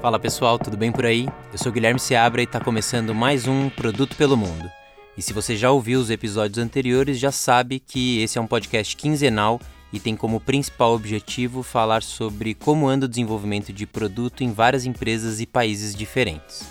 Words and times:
Fala 0.00 0.18
pessoal, 0.18 0.58
tudo 0.58 0.76
bem 0.76 0.92
por 0.92 1.06
aí? 1.06 1.26
Eu 1.50 1.58
sou 1.58 1.72
Guilherme 1.72 1.98
Seabra 1.98 2.42
e 2.42 2.44
está 2.44 2.60
começando 2.60 3.14
mais 3.14 3.48
um 3.48 3.70
Produto 3.70 4.14
pelo 4.14 4.36
Mundo. 4.36 4.70
E 5.16 5.22
se 5.22 5.32
você 5.32 5.56
já 5.56 5.70
ouviu 5.70 5.98
os 5.98 6.10
episódios 6.10 6.58
anteriores, 6.58 7.18
já 7.18 7.32
sabe 7.32 7.80
que 7.80 8.20
esse 8.20 8.36
é 8.36 8.40
um 8.40 8.46
podcast 8.46 8.94
quinzenal 8.96 9.58
e 9.92 9.98
tem 9.98 10.14
como 10.14 10.38
principal 10.38 10.94
objetivo 10.94 11.62
falar 11.62 12.02
sobre 12.02 12.54
como 12.54 12.86
anda 12.86 13.06
o 13.06 13.08
desenvolvimento 13.08 13.72
de 13.72 13.86
produto 13.86 14.44
em 14.44 14.52
várias 14.52 14.84
empresas 14.84 15.40
e 15.40 15.46
países 15.46 15.94
diferentes. 15.94 16.68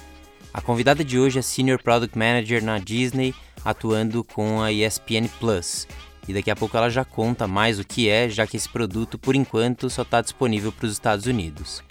A 0.53 0.61
convidada 0.61 1.03
de 1.03 1.19
hoje 1.19 1.39
é 1.39 1.41
Senior 1.41 1.81
Product 1.81 2.17
Manager 2.17 2.63
na 2.63 2.77
Disney, 2.77 3.33
atuando 3.63 4.23
com 4.23 4.61
a 4.61 4.71
ESPN 4.71 5.27
Plus. 5.39 5.87
E 6.27 6.33
daqui 6.33 6.51
a 6.51 6.55
pouco 6.55 6.77
ela 6.77 6.89
já 6.89 7.03
conta 7.03 7.47
mais 7.47 7.79
o 7.79 7.83
que 7.83 8.07
é, 8.07 8.29
já 8.29 8.45
que 8.47 8.55
esse 8.55 8.69
produto, 8.69 9.17
por 9.17 9.35
enquanto, 9.35 9.89
só 9.89 10.03
está 10.03 10.21
disponível 10.21 10.71
para 10.71 10.85
os 10.85 10.93
Estados 10.93 11.25
Unidos. 11.25 11.83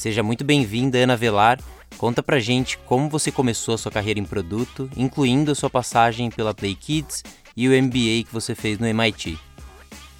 Seja 0.00 0.22
muito 0.22 0.42
bem-vinda, 0.44 0.96
Ana 0.96 1.14
Velar. 1.14 1.60
Conta 1.98 2.22
pra 2.22 2.38
gente 2.38 2.78
como 2.78 3.10
você 3.10 3.30
começou 3.30 3.74
a 3.74 3.76
sua 3.76 3.92
carreira 3.92 4.18
em 4.18 4.24
produto, 4.24 4.88
incluindo 4.96 5.52
a 5.52 5.54
sua 5.54 5.68
passagem 5.68 6.30
pela 6.30 6.54
Play 6.54 6.74
Kids 6.74 7.22
e 7.54 7.68
o 7.68 7.72
MBA 7.72 8.24
que 8.24 8.32
você 8.32 8.54
fez 8.54 8.78
no 8.78 8.86
MIT. 8.86 9.38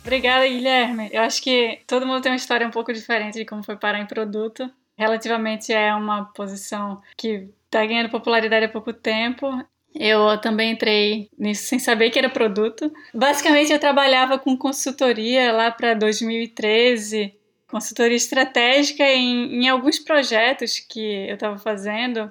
Obrigada, 0.03 0.47
Guilherme. 0.47 1.09
Eu 1.11 1.23
acho 1.23 1.43
que 1.43 1.79
todo 1.87 2.07
mundo 2.07 2.21
tem 2.21 2.31
uma 2.31 2.37
história 2.37 2.67
um 2.67 2.71
pouco 2.71 2.93
diferente 2.93 3.39
de 3.39 3.47
como 3.47 3.65
foi 3.65 3.75
parar 3.75 3.99
em 4.01 4.07
produto. 4.07 4.71
Relativamente 4.99 5.73
é 5.73 5.95
uma 5.95 6.27
posição 6.27 7.01
que 7.17 7.49
está 7.65 7.87
ganhando 7.87 8.11
popularidade 8.11 8.67
há 8.67 8.69
pouco 8.69 8.93
tempo. 8.93 9.47
Eu 9.95 10.37
também 10.43 10.73
entrei 10.73 11.31
nisso 11.39 11.67
sem 11.67 11.79
saber 11.79 12.11
que 12.11 12.19
era 12.19 12.29
produto. 12.29 12.93
Basicamente, 13.15 13.73
eu 13.73 13.79
trabalhava 13.79 14.39
com 14.39 14.55
consultoria 14.59 15.51
lá 15.51 15.71
para 15.71 15.95
2013 15.95 17.40
consultoria 17.71 18.17
estratégica 18.17 19.05
em, 19.05 19.63
em 19.63 19.69
alguns 19.69 19.99
projetos 19.99 20.79
que 20.79 21.29
eu 21.29 21.35
estava 21.35 21.59
fazendo, 21.59 22.31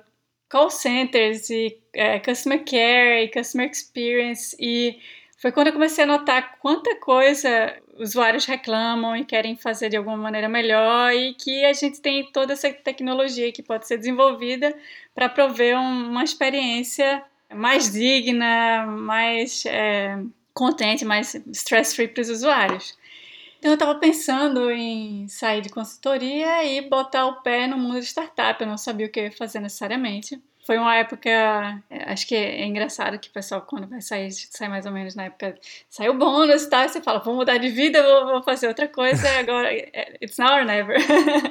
call 0.50 0.70
centers 0.70 1.50
e 1.50 1.78
é, 1.94 2.20
customer 2.20 2.64
care 2.66 3.24
e 3.24 3.30
customer 3.30 3.70
experience 3.70 4.56
e 4.60 5.00
foi 5.38 5.54
quando 5.54 5.68
eu 5.68 5.74
comecei 5.74 6.04
a 6.04 6.08
notar 6.08 6.58
quanta 6.60 6.98
coisa 6.98 7.74
usuários 7.98 8.46
reclamam 8.46 9.16
e 9.16 9.24
querem 9.24 9.56
fazer 9.56 9.90
de 9.90 9.96
alguma 9.96 10.18
maneira 10.18 10.50
melhor 10.50 11.14
e 11.14 11.34
que 11.34 11.64
a 11.66 11.74
gente 11.74 12.02
tem 12.02 12.30
toda 12.32 12.54
essa 12.54 12.72
tecnologia 12.74 13.52
que 13.52 13.64
pode 13.64 13.88
ser 13.88 13.98
desenvolvida 13.98 14.76
para 15.16 15.30
prover 15.30 15.78
um, 15.78 16.10
uma 16.10 16.24
experiência 16.24 17.24
mais 17.54 17.92
digna, 17.92 18.86
mais 18.86 19.66
é, 19.66 20.18
contente, 20.54 21.06
mais 21.06 21.36
stress-free 21.52 22.10
para 22.10 22.22
os 22.22 22.30
usuários. 22.30 22.98
Então 23.60 23.72
eu 23.72 23.76
estava 23.76 23.96
pensando 23.96 24.72
em 24.72 25.28
sair 25.28 25.62
de 25.62 25.70
consultoria 25.70 26.64
e 26.64 26.90
botar 26.90 27.26
o 27.28 27.42
pé 27.42 27.68
no 27.68 27.78
mundo 27.78 28.00
de 28.00 28.06
startup. 28.06 28.60
Eu 28.60 28.68
não 28.68 28.78
sabia 28.78 29.06
o 29.06 29.10
que 29.10 29.20
eu 29.20 29.26
ia 29.26 29.32
fazer 29.32 29.60
necessariamente. 29.60 30.42
Foi 30.66 30.78
uma 30.78 30.96
época, 30.96 31.30
é, 31.90 32.12
acho 32.12 32.28
que 32.28 32.36
é 32.36 32.66
engraçado 32.66 33.20
que 33.20 33.28
o 33.28 33.32
pessoal, 33.32 33.62
quando 33.64 33.88
vai 33.88 34.02
sair, 34.02 34.32
sai 34.32 34.70
mais 34.70 34.86
ou 34.86 34.92
menos 34.92 35.16
na 35.16 35.26
época, 35.26 35.58
saiu 35.90 36.14
bônus 36.14 36.64
e 36.64 36.70
tal, 36.70 36.88
você 36.88 37.02
fala, 37.02 37.20
vou 37.20 37.36
mudar 37.36 37.58
de 37.58 37.70
vida, 37.70 38.04
vou, 38.04 38.34
vou 38.34 38.44
fazer 38.44 38.68
outra 38.68 38.88
coisa, 38.88 39.28
agora, 39.40 39.74
é, 39.74 40.18
it's 40.22 40.38
now 40.38 40.54
or 40.54 40.66
never. 40.66 40.96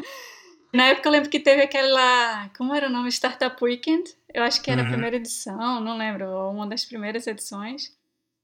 na 0.72 0.86
época 0.86 1.08
eu 1.08 1.12
lembro 1.12 1.28
que 1.28 1.40
teve 1.40 1.62
aquela, 1.62 2.48
como 2.56 2.72
era 2.72 2.86
o 2.86 2.90
nome? 2.90 3.10
Startup 3.10 3.56
Weekend, 3.60 4.04
eu 4.32 4.44
acho 4.44 4.62
que 4.62 4.70
era 4.70 4.82
uhum. 4.82 4.86
a 4.86 4.90
primeira 4.90 5.16
edição, 5.16 5.80
não 5.80 5.96
lembro, 5.96 6.50
uma 6.50 6.66
das 6.66 6.84
primeiras 6.84 7.26
edições. 7.26 7.92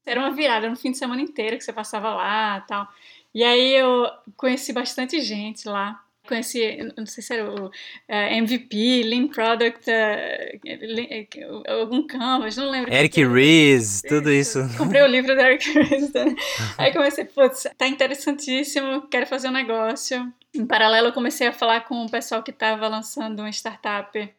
Era 0.06 0.20
uma 0.20 0.32
virada 0.32 0.68
no 0.68 0.76
fim 0.76 0.90
de 0.90 0.98
semana 0.98 1.22
inteiro 1.22 1.56
que 1.56 1.64
você 1.64 1.72
passava 1.72 2.12
lá 2.12 2.60
tal. 2.62 2.88
E 3.34 3.42
aí 3.42 3.74
eu 3.74 4.06
conheci 4.36 4.72
bastante 4.72 5.20
gente 5.20 5.68
lá. 5.68 6.00
Conheci, 6.26 6.78
não 6.96 7.04
sei 7.04 7.22
se 7.22 7.34
era 7.34 7.50
o 7.50 7.66
uh, 7.66 7.70
é, 8.08 8.38
MVP, 8.38 9.02
Lean 9.02 9.28
Product, 9.28 9.90
uh, 9.90 11.80
algum 11.80 12.06
Canvas, 12.06 12.56
não 12.56 12.70
lembro. 12.70 12.90
Eric 12.90 13.22
Ries, 13.26 14.00
tudo 14.08 14.32
isso. 14.32 14.60
Comprei 14.78 15.02
o 15.02 15.06
livro 15.06 15.34
do 15.34 15.40
Eric 15.40 15.68
Ries. 15.70 16.12
Né? 16.14 16.34
aí 16.78 16.92
comecei, 16.94 17.26
putz, 17.26 17.66
tá 17.76 17.86
interessantíssimo, 17.86 19.06
quero 19.08 19.26
fazer 19.26 19.48
um 19.48 19.52
negócio. 19.52 20.32
Em 20.54 20.64
paralelo, 20.64 21.08
eu 21.08 21.12
comecei 21.12 21.46
a 21.46 21.52
falar 21.52 21.82
com 21.82 22.06
o 22.06 22.10
pessoal 22.10 22.42
que 22.42 22.52
estava 22.52 22.88
lançando 22.88 23.40
uma 23.40 23.50
startup 23.50 24.32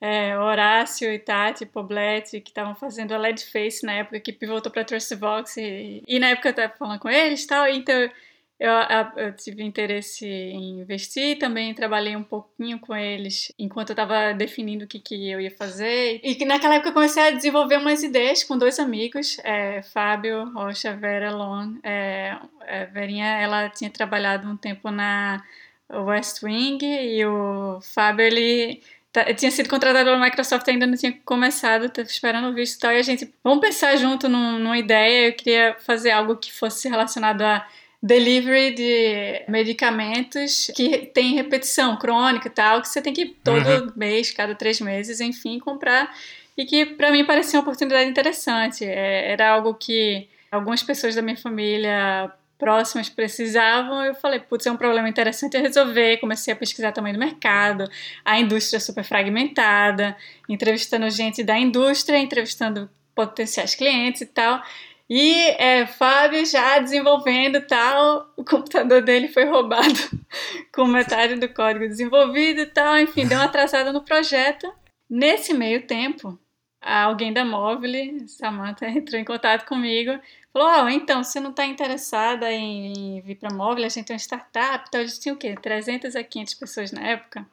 é, 0.00 0.36
Horácio 0.36 1.12
e 1.12 1.18
Tati 1.18 1.66
Pobletti, 1.66 2.40
que 2.40 2.50
estavam 2.50 2.74
fazendo 2.74 3.12
a 3.12 3.18
LED 3.18 3.44
Face 3.44 3.84
na 3.84 3.92
época, 3.92 4.18
que 4.18 4.32
pivotou 4.32 4.72
para 4.72 4.84
Trustbox, 4.84 5.56
e, 5.56 6.02
e 6.06 6.18
na 6.18 6.30
época 6.30 6.48
eu 6.48 6.50
estava 6.50 6.72
falando 6.76 6.98
com 6.98 7.08
eles 7.08 7.44
e 7.44 7.46
tal, 7.46 7.68
então 7.68 8.10
eu, 8.58 8.72
eu, 9.16 9.32
tive 9.36 9.62
interesse 9.62 10.26
em 10.26 10.80
investir, 10.80 11.38
também 11.38 11.72
trabalhei 11.72 12.16
um 12.16 12.24
pouquinho 12.24 12.78
com 12.80 12.94
eles 12.94 13.52
enquanto 13.56 13.90
eu 13.90 13.92
estava 13.92 14.34
definindo 14.34 14.84
o 14.84 14.88
que, 14.88 14.98
que 14.98 15.30
eu 15.30 15.40
ia 15.40 15.50
fazer. 15.50 16.20
E 16.24 16.44
naquela 16.44 16.74
época 16.74 16.88
eu 16.88 16.94
comecei 16.94 17.22
a 17.22 17.30
desenvolver 17.30 17.76
umas 17.76 18.02
ideias 18.02 18.42
com 18.42 18.58
dois 18.58 18.80
amigos, 18.80 19.38
é, 19.44 19.80
Fábio 19.82 20.52
Rocha, 20.52 20.92
Vera 20.96 21.30
Lon. 21.30 21.74
É, 21.84 22.36
é, 22.66 22.86
Verinha, 22.86 23.26
ela 23.40 23.68
tinha 23.68 23.90
trabalhado 23.90 24.48
um 24.48 24.56
tempo 24.56 24.90
na 24.90 25.42
West 25.90 26.42
Wing 26.42 26.84
e 26.84 27.24
o 27.24 27.80
Fábio, 27.80 28.24
ele 28.26 28.82
tinha 29.36 29.50
sido 29.50 29.68
contratado 29.68 30.04
pela 30.04 30.22
Microsoft 30.22 30.68
ainda 30.68 30.86
não 30.86 30.96
tinha 30.96 31.12
começado, 31.24 31.86
estava 31.86 32.06
esperando 32.06 32.48
o 32.48 32.54
visto 32.54 32.76
e 32.76 32.80
tal. 32.80 32.92
E 32.92 32.98
a 32.98 33.02
gente, 33.02 33.32
vamos 33.42 33.60
pensar 33.60 33.96
junto 33.96 34.28
num, 34.28 34.58
numa 34.58 34.78
ideia. 34.78 35.28
Eu 35.28 35.32
queria 35.32 35.76
fazer 35.80 36.10
algo 36.10 36.36
que 36.36 36.52
fosse 36.52 36.88
relacionado 36.88 37.42
a 37.42 37.66
delivery 38.02 38.74
de 38.74 39.44
medicamentos 39.48 40.70
que 40.74 41.06
tem 41.06 41.34
repetição 41.34 41.96
crônica 41.96 42.46
e 42.46 42.50
tal, 42.50 42.80
que 42.80 42.88
você 42.88 43.02
tem 43.02 43.12
que 43.12 43.22
ir 43.22 43.36
todo 43.42 43.66
uhum. 43.66 43.92
mês, 43.96 44.30
cada 44.30 44.54
três 44.54 44.80
meses, 44.80 45.20
enfim, 45.20 45.58
comprar. 45.58 46.14
E 46.56 46.64
que 46.64 46.86
para 46.86 47.10
mim 47.10 47.24
parecia 47.24 47.58
uma 47.58 47.62
oportunidade 47.62 48.08
interessante. 48.08 48.84
É, 48.84 49.32
era 49.32 49.50
algo 49.50 49.74
que 49.74 50.28
algumas 50.50 50.82
pessoas 50.82 51.14
da 51.14 51.22
minha 51.22 51.36
família 51.36 52.32
próximas 52.58 53.08
precisavam, 53.08 54.04
eu 54.04 54.14
falei, 54.16 54.40
putz, 54.40 54.66
é 54.66 54.72
um 54.72 54.76
problema 54.76 55.08
interessante 55.08 55.56
a 55.56 55.60
resolver. 55.60 56.18
Comecei 56.18 56.52
a 56.52 56.56
pesquisar 56.56 56.90
também 56.90 57.12
do 57.12 57.18
mercado, 57.18 57.84
a 58.24 58.38
indústria 58.38 58.80
super 58.80 59.04
fragmentada, 59.04 60.16
entrevistando 60.48 61.08
gente 61.08 61.44
da 61.44 61.56
indústria, 61.56 62.18
entrevistando 62.18 62.90
potenciais 63.14 63.74
clientes 63.74 64.22
e 64.22 64.26
tal. 64.26 64.60
E 65.08 65.32
é, 65.58 65.86
Fábio 65.86 66.44
já 66.44 66.78
desenvolvendo 66.78 67.62
tal, 67.62 68.30
o 68.36 68.44
computador 68.44 69.00
dele 69.00 69.28
foi 69.28 69.46
roubado 69.46 69.98
com 70.72 70.84
metade 70.86 71.36
do 71.36 71.48
código 71.48 71.88
desenvolvido 71.88 72.60
e 72.60 72.66
tal, 72.66 72.98
enfim, 72.98 73.26
deu 73.26 73.38
uma 73.38 73.46
atrasada 73.46 73.90
no 73.90 74.02
projeto. 74.02 74.70
Nesse 75.08 75.54
meio 75.54 75.86
tempo, 75.86 76.38
alguém 76.82 77.32
da 77.32 77.42
Móvel, 77.42 78.28
Samantha, 78.28 78.84
entrou 78.90 79.18
em 79.18 79.24
contato 79.24 79.66
comigo, 79.66 80.18
falou: 80.52 80.84
oh, 80.84 80.88
então, 80.90 81.24
você 81.24 81.40
não 81.40 81.50
está 81.50 81.64
interessada 81.64 82.52
em 82.52 83.22
vir 83.22 83.36
para 83.36 83.50
a 83.50 83.54
Móvel? 83.54 83.86
A 83.86 83.88
gente 83.88 84.06
tem 84.06 84.14
uma 84.14 84.20
startup, 84.20 84.84
então 84.88 85.00
a 85.00 85.06
gente 85.06 85.20
tinha 85.20 85.34
o 85.34 85.38
quê? 85.38 85.54
300 85.54 86.14
a 86.16 86.22
500 86.22 86.54
pessoas 86.54 86.92
na 86.92 87.02
época. 87.02 87.46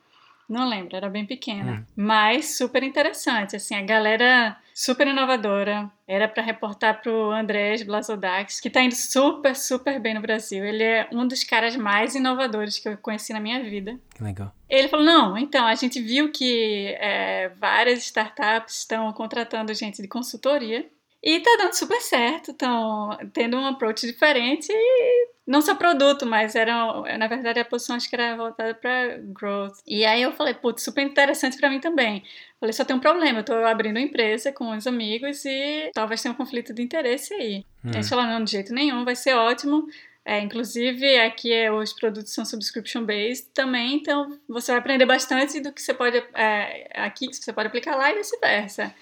Não 0.47 0.67
lembro, 0.67 0.95
era 0.95 1.09
bem 1.09 1.25
pequena. 1.25 1.73
Hum. 1.73 1.85
Mas 1.95 2.57
super 2.57 2.83
interessante, 2.83 3.55
assim, 3.55 3.75
a 3.75 3.81
galera 3.81 4.57
super 4.73 5.07
inovadora. 5.07 5.89
Era 6.07 6.27
para 6.27 6.43
reportar 6.43 7.01
pro 7.01 7.31
Andrés 7.31 7.81
Blasodax, 7.81 8.59
que 8.59 8.69
tá 8.69 8.81
indo 8.81 8.93
super, 8.93 9.55
super 9.55 9.99
bem 9.99 10.13
no 10.13 10.21
Brasil. 10.21 10.63
Ele 10.63 10.83
é 10.83 11.07
um 11.11 11.27
dos 11.27 11.43
caras 11.43 11.75
mais 11.75 12.13
inovadores 12.13 12.77
que 12.77 12.89
eu 12.89 12.97
conheci 12.97 13.33
na 13.33 13.39
minha 13.39 13.63
vida. 13.63 13.99
Legal. 14.19 14.53
Ele 14.69 14.87
falou: 14.87 15.05
não, 15.05 15.37
então, 15.37 15.65
a 15.65 15.75
gente 15.75 15.99
viu 16.01 16.31
que 16.31 16.95
é, 16.99 17.49
várias 17.59 17.99
startups 17.99 18.79
estão 18.79 19.11
contratando 19.13 19.73
gente 19.73 20.01
de 20.01 20.07
consultoria 20.07 20.85
e 21.25 21.39
tá 21.39 21.49
dando 21.57 21.73
super 21.73 21.99
certo, 22.01 22.51
estão 22.51 23.17
tendo 23.33 23.57
um 23.57 23.65
approach 23.65 24.05
diferente 24.05 24.71
e 24.71 25.27
não 25.47 25.59
só 25.59 25.73
produto, 25.73 26.23
mas 26.23 26.53
era, 26.53 26.75
na 27.17 27.27
verdade, 27.27 27.59
a 27.59 27.65
posição 27.65 27.95
acho 27.95 28.07
que 28.07 28.15
era 28.15 28.37
voltada 28.37 28.75
para 28.75 29.17
growth. 29.17 29.79
E 29.87 30.05
aí 30.05 30.21
eu 30.21 30.31
falei, 30.33 30.53
putz, 30.53 30.83
super 30.83 31.01
interessante 31.01 31.57
para 31.57 31.71
mim 31.71 31.79
também. 31.79 32.23
Falei, 32.59 32.73
só 32.73 32.85
tem 32.85 32.95
um 32.95 32.99
problema, 32.99 33.39
eu 33.39 33.43
tô 33.43 33.53
abrindo 33.53 33.97
uma 33.97 34.05
empresa 34.05 34.51
com 34.51 34.71
uns 34.71 34.85
amigos 34.85 35.43
e 35.45 35.89
talvez 35.95 36.21
tenha 36.21 36.31
um 36.31 36.37
conflito 36.37 36.75
de 36.75 36.83
interesse 36.83 37.33
aí. 37.33 37.65
Hum. 37.83 37.89
Eles 37.91 38.07
falaram, 38.07 38.33
não, 38.33 38.43
de 38.43 38.51
jeito 38.51 38.71
nenhum, 38.71 39.03
vai 39.03 39.15
ser 39.15 39.33
ótimo. 39.33 39.87
É, 40.23 40.39
inclusive, 40.39 41.17
aqui 41.19 41.51
é, 41.51 41.71
os 41.71 41.91
produtos 41.91 42.33
são 42.33 42.45
subscription-based 42.45 43.49
também, 43.51 43.95
então 43.95 44.39
você 44.47 44.71
vai 44.71 44.79
aprender 44.79 45.05
bastante 45.07 45.59
do 45.59 45.71
que 45.71 45.81
você 45.81 45.93
pode 45.93 46.17
é, 46.35 46.87
aqui, 46.93 47.27
que 47.27 47.35
você 47.35 47.51
pode 47.51 47.67
aplicar 47.67 47.95
lá 47.95 48.11
e 48.11 48.15
vice-versa. 48.15 48.93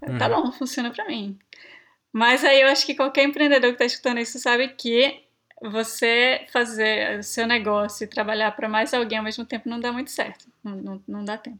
Tá 0.00 0.06
uhum. 0.06 0.18
Tá 0.18 0.28
bom, 0.28 0.52
funciona 0.52 0.90
para 0.90 1.04
mim. 1.06 1.38
Mas 2.12 2.44
aí 2.44 2.60
eu 2.62 2.68
acho 2.68 2.86
que 2.86 2.94
qualquer 2.94 3.24
empreendedor 3.24 3.70
que 3.70 3.74
está 3.74 3.84
escutando 3.84 4.18
isso 4.18 4.38
sabe 4.38 4.68
que 4.68 5.22
você 5.60 6.46
fazer 6.52 7.18
o 7.18 7.22
seu 7.22 7.46
negócio 7.46 8.04
e 8.04 8.08
trabalhar 8.08 8.52
para 8.52 8.68
mais 8.68 8.94
alguém 8.94 9.18
ao 9.18 9.24
mesmo 9.24 9.44
tempo 9.44 9.68
não 9.68 9.80
dá 9.80 9.92
muito 9.92 10.10
certo. 10.10 10.46
Não, 10.62 10.76
não, 10.76 11.02
não 11.06 11.24
dá 11.24 11.36
tempo. 11.36 11.58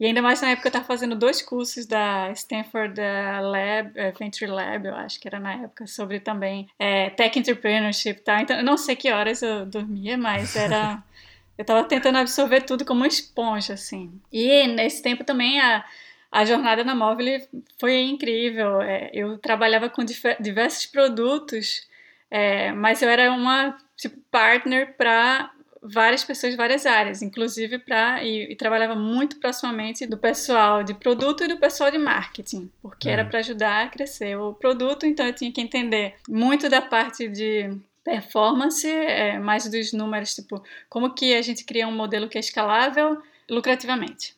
E 0.00 0.06
ainda 0.06 0.22
mais 0.22 0.40
na 0.40 0.50
época 0.50 0.68
eu 0.68 0.70
estava 0.70 0.84
fazendo 0.84 1.16
dois 1.16 1.42
cursos 1.42 1.84
da 1.84 2.30
Stanford 2.30 3.00
Lab, 3.00 3.90
eh, 3.96 4.12
Venture 4.12 4.50
Lab, 4.50 4.86
eu 4.86 4.94
acho 4.94 5.18
que 5.18 5.26
era 5.26 5.40
na 5.40 5.54
época, 5.54 5.88
sobre 5.88 6.20
também 6.20 6.68
é, 6.78 7.10
tech 7.10 7.36
entrepreneurship, 7.36 8.20
tá? 8.20 8.40
Então 8.40 8.56
eu 8.56 8.64
não 8.64 8.76
sei 8.76 8.94
que 8.94 9.10
horas 9.10 9.42
eu 9.42 9.66
dormia, 9.66 10.16
mas 10.16 10.54
era 10.54 11.02
Eu 11.58 11.62
estava 11.62 11.82
tentando 11.82 12.18
absorver 12.18 12.60
tudo 12.60 12.84
como 12.84 13.00
uma 13.00 13.08
esponja, 13.08 13.74
assim. 13.74 14.12
E 14.32 14.68
nesse 14.68 15.02
tempo 15.02 15.24
também 15.24 15.60
a, 15.60 15.84
a 16.30 16.44
jornada 16.44 16.84
na 16.84 16.94
Móvel 16.94 17.40
foi 17.78 18.02
incrível. 18.02 18.80
É, 18.82 19.10
eu 19.12 19.38
trabalhava 19.38 19.88
com 19.88 20.04
diversos 20.04 20.86
produtos, 20.86 21.86
é, 22.30 22.72
mas 22.72 23.02
eu 23.02 23.08
era 23.08 23.32
uma 23.32 23.76
tipo, 23.96 24.20
partner 24.30 24.94
para 24.96 25.50
várias 25.82 26.24
pessoas 26.24 26.52
de 26.52 26.56
várias 26.56 26.86
áreas, 26.86 27.22
inclusive 27.22 27.78
para 27.78 28.22
e, 28.22 28.52
e, 28.52 28.56
trabalhava 28.56 28.94
muito 28.94 29.38
proximamente 29.38 30.06
do 30.06 30.18
pessoal 30.18 30.82
de 30.82 30.92
produto 30.92 31.44
e 31.44 31.48
do 31.48 31.56
pessoal 31.56 31.90
de 31.90 31.98
marketing, 31.98 32.70
porque 32.82 33.08
era 33.08 33.24
para 33.24 33.38
ajudar 33.38 33.84
a 33.84 33.88
crescer 33.88 34.36
o 34.36 34.52
produto, 34.52 35.06
então 35.06 35.26
eu 35.26 35.32
tinha 35.32 35.52
que 35.52 35.60
entender 35.60 36.16
muito 36.28 36.68
da 36.68 36.82
parte 36.82 37.28
de 37.28 37.70
performance, 38.04 38.88
é, 38.88 39.38
mais 39.38 39.68
dos 39.68 39.92
números, 39.92 40.34
tipo, 40.34 40.62
como 40.88 41.14
que 41.14 41.34
a 41.34 41.42
gente 41.42 41.64
cria 41.64 41.86
um 41.86 41.94
modelo 41.94 42.28
que 42.28 42.38
é 42.38 42.40
escalável 42.40 43.22
lucrativamente. 43.48 44.37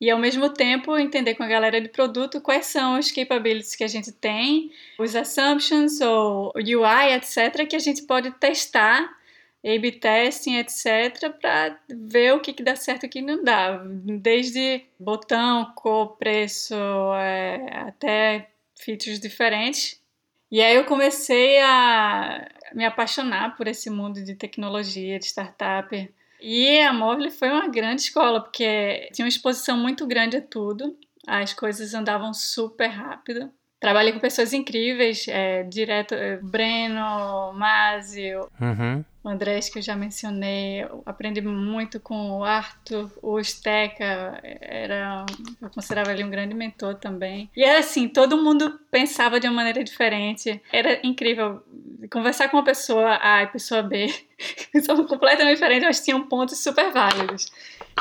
E 0.00 0.10
ao 0.10 0.18
mesmo 0.18 0.48
tempo 0.48 0.96
entender 0.96 1.34
com 1.34 1.42
a 1.42 1.48
galera 1.48 1.80
de 1.80 1.88
produto 1.88 2.40
quais 2.40 2.66
são 2.66 2.98
os 2.98 3.12
capabilities 3.12 3.76
que 3.76 3.84
a 3.84 3.88
gente 3.88 4.10
tem, 4.10 4.72
os 4.98 5.14
assumptions 5.14 6.00
ou 6.00 6.52
UI, 6.56 7.12
etc, 7.14 7.66
que 7.68 7.76
a 7.76 7.80
gente 7.80 8.02
pode 8.02 8.30
testar 8.32 9.14
A-B 9.62 9.92
testing, 9.92 10.56
etc, 10.56 11.30
para 11.38 11.78
ver 11.88 12.32
o 12.32 12.40
que, 12.40 12.52
que 12.54 12.62
dá 12.62 12.74
certo 12.74 13.04
e 13.04 13.06
o 13.06 13.10
que 13.10 13.20
não 13.20 13.44
dá, 13.44 13.82
desde 13.84 14.86
botão, 14.98 15.70
cor, 15.74 16.16
preço, 16.16 16.74
é, 17.14 17.68
até 17.86 18.48
features 18.74 19.20
diferentes. 19.20 20.00
E 20.50 20.62
aí 20.62 20.74
eu 20.74 20.84
comecei 20.84 21.60
a 21.60 22.48
me 22.74 22.86
apaixonar 22.86 23.54
por 23.54 23.68
esse 23.68 23.90
mundo 23.90 24.24
de 24.24 24.34
tecnologia, 24.34 25.18
de 25.18 25.26
startup. 25.26 26.10
E 26.40 26.80
a 26.80 26.92
Morley 26.92 27.30
foi 27.30 27.48
uma 27.50 27.68
grande 27.68 28.02
escola, 28.02 28.40
porque 28.42 29.10
tinha 29.12 29.24
uma 29.24 29.28
exposição 29.28 29.76
muito 29.76 30.06
grande 30.06 30.36
a 30.36 30.42
tudo, 30.42 30.98
as 31.26 31.52
coisas 31.52 31.94
andavam 31.94 32.32
super 32.32 32.88
rápido. 32.88 33.52
Trabalhei 33.80 34.12
com 34.12 34.18
pessoas 34.18 34.52
incríveis, 34.52 35.26
é, 35.26 35.62
direto, 35.62 36.14
é, 36.14 36.36
Breno, 36.36 37.50
Mazio, 37.54 38.46
uhum. 38.60 39.02
o 39.24 39.28
Andrés, 39.28 39.70
que 39.70 39.78
eu 39.78 39.82
já 39.82 39.96
mencionei. 39.96 40.82
Eu 40.82 41.02
aprendi 41.06 41.40
muito 41.40 41.98
com 41.98 42.32
o 42.32 42.44
Arthur, 42.44 43.10
o 43.22 43.42
Steca, 43.42 44.38
era, 44.42 45.24
eu 45.62 45.70
considerava 45.70 46.12
ele 46.12 46.22
um 46.22 46.28
grande 46.30 46.54
mentor 46.54 46.96
também. 46.96 47.48
E 47.56 47.64
era 47.64 47.78
assim, 47.78 48.06
todo 48.06 48.36
mundo 48.36 48.78
pensava 48.90 49.40
de 49.40 49.46
uma 49.46 49.56
maneira 49.56 49.82
diferente. 49.82 50.60
Era 50.70 51.00
incrível 51.02 51.62
conversar 52.12 52.50
com 52.50 52.58
uma 52.58 52.64
pessoa 52.64 53.18
A 53.22 53.44
e 53.44 53.46
pessoa 53.46 53.82
B, 53.82 54.12
são 54.84 55.06
completamente 55.06 55.54
diferentes, 55.54 55.86
mas 55.86 56.04
tinham 56.04 56.22
pontos 56.26 56.62
super 56.62 56.92
válidos. 56.92 57.50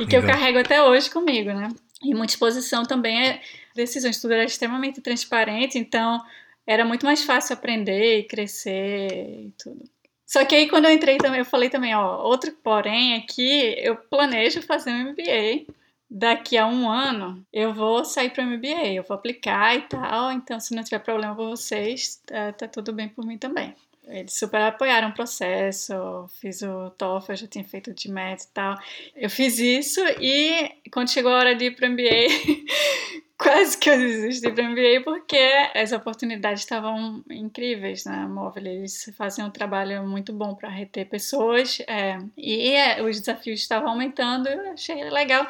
E 0.02 0.06
que 0.06 0.16
eu 0.16 0.26
carrego 0.26 0.60
até 0.60 0.84
hoje 0.84 1.10
comigo, 1.10 1.54
né? 1.54 1.70
E 2.02 2.14
muita 2.16 2.34
exposição 2.34 2.84
também 2.84 3.28
é 3.28 3.42
decisões, 3.76 4.22
tudo 4.22 4.34
era 4.34 4.46
extremamente 4.46 5.02
transparente, 5.02 5.78
então 5.78 6.22
era 6.66 6.86
muito 6.86 7.06
mais 7.06 7.24
fácil 7.24 7.54
aprender 7.54 8.20
e 8.20 8.24
crescer 8.24 9.48
e 9.48 9.54
tudo. 9.58 9.84
Só 10.26 10.46
que 10.46 10.56
aí 10.56 10.70
quando 10.70 10.86
eu 10.86 10.92
entrei 10.92 11.18
também, 11.18 11.40
eu 11.40 11.46
falei 11.46 11.70
também, 11.70 11.96
ó, 11.96 12.22
outro 12.24 12.52
porém 12.64 13.16
é 13.16 13.22
que 13.22 13.76
eu 13.80 13.96
planejo 13.96 14.62
fazer 14.62 14.92
um 14.92 15.12
MBA. 15.12 15.74
Daqui 16.12 16.58
a 16.58 16.66
um 16.66 16.90
ano 16.90 17.46
eu 17.54 17.74
vou 17.74 18.04
sair 18.06 18.32
para 18.32 18.44
o 18.44 18.48
MBA, 18.48 18.94
eu 18.94 19.04
vou 19.04 19.16
aplicar 19.16 19.76
e 19.76 19.82
tal, 19.82 20.32
então 20.32 20.60
se 20.60 20.76
não 20.76 20.84
tiver 20.84 21.00
problema 21.00 21.36
com 21.36 21.50
vocês, 21.50 22.22
tá, 22.26 22.52
tá 22.54 22.68
tudo 22.68 22.94
bem 22.94 23.10
por 23.10 23.26
mim 23.26 23.38
também. 23.38 23.76
Eles 24.10 24.34
super 24.34 24.62
apoiaram 24.62 25.10
o 25.10 25.14
processo, 25.14 25.94
fiz 26.42 26.62
o 26.62 26.90
TOEFL, 26.92 27.36
já 27.36 27.48
tinha 27.48 27.64
feito 27.64 27.92
o 27.92 27.94
GMAT 27.94 28.42
e 28.42 28.48
tal. 28.54 28.78
Eu 29.16 29.30
fiz 29.30 29.60
isso 29.60 30.02
e 30.20 30.72
quando 30.92 31.10
chegou 31.10 31.32
a 31.32 31.38
hora 31.38 31.56
de 31.56 31.66
ir 31.66 31.76
para 31.76 31.88
o 31.88 31.92
MBA, 31.92 32.28
quase 33.38 33.78
que 33.78 33.90
eu 33.90 33.98
desisti 33.98 34.50
do 34.52 34.64
MBA 34.64 35.02
porque 35.04 35.38
as 35.76 35.92
oportunidades 35.92 36.64
estavam 36.64 37.24
incríveis 37.30 38.04
na 38.04 38.24
né? 38.24 38.28
Móvel. 38.28 38.66
Eles 38.66 39.12
faziam 39.16 39.48
um 39.48 39.52
trabalho 39.52 40.06
muito 40.08 40.34
bom 40.34 40.56
para 40.56 40.70
reter 40.70 41.08
pessoas 41.08 41.80
é, 41.88 42.18
e 42.36 42.72
é, 42.72 43.02
os 43.02 43.20
desafios 43.20 43.60
estavam 43.60 43.90
aumentando. 43.90 44.48
Eu 44.50 44.74
achei 44.74 45.10
legal. 45.10 45.48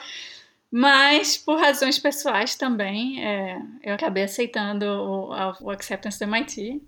Mas, 0.71 1.35
por 1.35 1.59
razões 1.59 1.97
pessoais 1.97 2.55
também, 2.55 3.25
é, 3.25 3.59
eu 3.81 3.95
acabei 3.95 4.23
aceitando 4.23 4.85
o, 4.85 5.29
o 5.61 5.71
Acceptance 5.71 6.19
do 6.19 6.25
MIT 6.25 6.79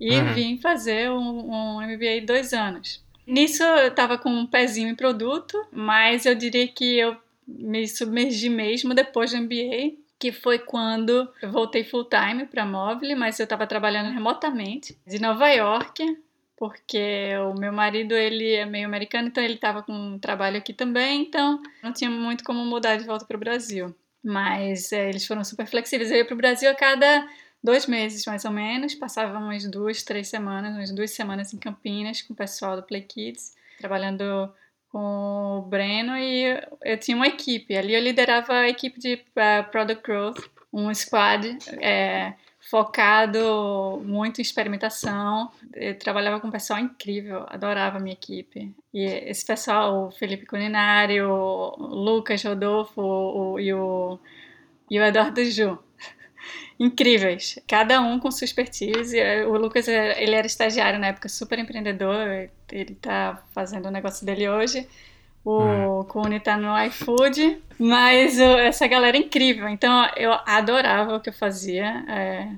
e 0.00 0.16
uhum. 0.16 0.34
vim 0.34 0.58
fazer 0.58 1.10
um, 1.10 1.50
um 1.50 1.80
MBA 1.80 2.20
de 2.20 2.26
dois 2.26 2.52
anos. 2.52 3.02
Nisso 3.26 3.62
eu 3.62 3.88
estava 3.88 4.18
com 4.18 4.28
um 4.28 4.46
pezinho 4.46 4.88
em 4.88 4.94
produto, 4.94 5.58
mas 5.72 6.26
eu 6.26 6.34
diria 6.34 6.68
que 6.68 6.98
eu 6.98 7.16
me 7.46 7.86
submergi 7.88 8.48
mesmo 8.48 8.94
depois 8.94 9.30
do 9.30 9.38
MBA, 9.38 9.96
que 10.18 10.32
foi 10.32 10.58
quando 10.58 11.28
eu 11.42 11.50
voltei 11.50 11.84
full 11.84 12.04
time 12.04 12.46
para 12.46 12.64
Mobile, 12.64 13.14
mas 13.14 13.38
eu 13.38 13.44
estava 13.44 13.66
trabalhando 13.66 14.12
remotamente 14.12 14.96
de 15.06 15.20
Nova 15.20 15.48
York, 15.48 16.02
porque 16.56 17.30
o 17.50 17.58
meu 17.58 17.72
marido 17.72 18.14
ele 18.14 18.54
é 18.54 18.64
meio 18.64 18.86
americano, 18.86 19.28
então 19.28 19.42
ele 19.42 19.54
estava 19.54 19.82
com 19.82 19.92
um 19.92 20.18
trabalho 20.18 20.58
aqui 20.58 20.72
também, 20.72 21.22
então 21.22 21.60
não 21.82 21.92
tinha 21.92 22.10
muito 22.10 22.44
como 22.44 22.64
mudar 22.64 22.96
de 22.96 23.04
volta 23.04 23.24
para 23.24 23.36
o 23.36 23.40
Brasil. 23.40 23.94
Mas 24.22 24.90
é, 24.92 25.10
eles 25.10 25.26
foram 25.26 25.44
super 25.44 25.66
flexíveis. 25.66 26.10
Eu 26.10 26.16
ia 26.16 26.24
para 26.24 26.32
o 26.32 26.38
Brasil 26.38 26.70
a 26.70 26.74
cada 26.74 27.28
dois 27.64 27.86
meses 27.86 28.26
mais 28.26 28.44
ou 28.44 28.50
menos, 28.50 28.94
passava 28.94 29.38
umas 29.38 29.64
duas, 29.64 30.02
três 30.02 30.28
semanas, 30.28 30.76
umas 30.76 30.92
duas 30.92 31.10
semanas 31.12 31.54
em 31.54 31.58
Campinas 31.58 32.20
com 32.20 32.34
o 32.34 32.36
pessoal 32.36 32.76
do 32.76 32.82
Play 32.82 33.00
Kids, 33.00 33.54
trabalhando 33.78 34.52
com 34.90 35.58
o 35.58 35.62
Breno 35.62 36.14
e 36.14 36.60
eu 36.84 36.98
tinha 36.98 37.16
uma 37.16 37.26
equipe. 37.26 37.74
Ali 37.74 37.94
eu 37.94 38.02
liderava 38.02 38.52
a 38.52 38.68
equipe 38.68 39.00
de 39.00 39.14
uh, 39.14 39.70
Product 39.70 40.04
Growth, 40.04 40.44
um 40.70 40.92
squad 40.94 41.56
é, 41.80 42.34
focado 42.70 44.02
muito 44.04 44.40
em 44.40 44.42
experimentação. 44.42 45.50
Eu 45.72 45.98
trabalhava 45.98 46.40
com 46.40 46.48
um 46.48 46.52
pessoal 46.52 46.78
incrível, 46.78 47.46
adorava 47.48 47.96
a 47.96 48.00
minha 48.00 48.12
equipe. 48.12 48.74
E 48.92 49.04
esse 49.04 49.44
pessoal, 49.44 50.08
o 50.08 50.10
Felipe 50.10 50.44
Culinário, 50.44 51.30
o 51.30 51.76
Lucas 51.78 52.44
Rodolfo 52.44 53.00
o, 53.00 53.58
e, 53.58 53.72
o, 53.72 54.18
e 54.90 55.00
o 55.00 55.02
Eduardo 55.02 55.42
Ju 55.44 55.78
incríveis, 56.78 57.58
cada 57.66 58.00
um 58.00 58.18
com 58.18 58.30
sua 58.30 58.44
expertise. 58.44 59.16
O 59.46 59.56
Lucas, 59.56 59.88
ele 59.88 60.34
era 60.34 60.46
estagiário 60.46 60.98
na 60.98 61.08
época, 61.08 61.28
super 61.28 61.58
empreendedor, 61.58 62.48
ele 62.70 62.94
tá 62.94 63.42
fazendo 63.52 63.86
o 63.86 63.90
negócio 63.90 64.24
dele 64.26 64.48
hoje. 64.48 64.88
O 65.44 66.00
hum. 66.00 66.04
Cune 66.04 66.40
tá 66.40 66.56
no 66.56 66.76
iFood, 66.86 67.62
mas 67.78 68.38
essa 68.38 68.86
galera 68.86 69.16
é 69.16 69.20
incrível, 69.20 69.68
então 69.68 70.08
eu 70.16 70.32
adorava 70.46 71.16
o 71.16 71.20
que 71.20 71.28
eu 71.28 71.34
fazia, 71.34 72.02
é, 72.08 72.48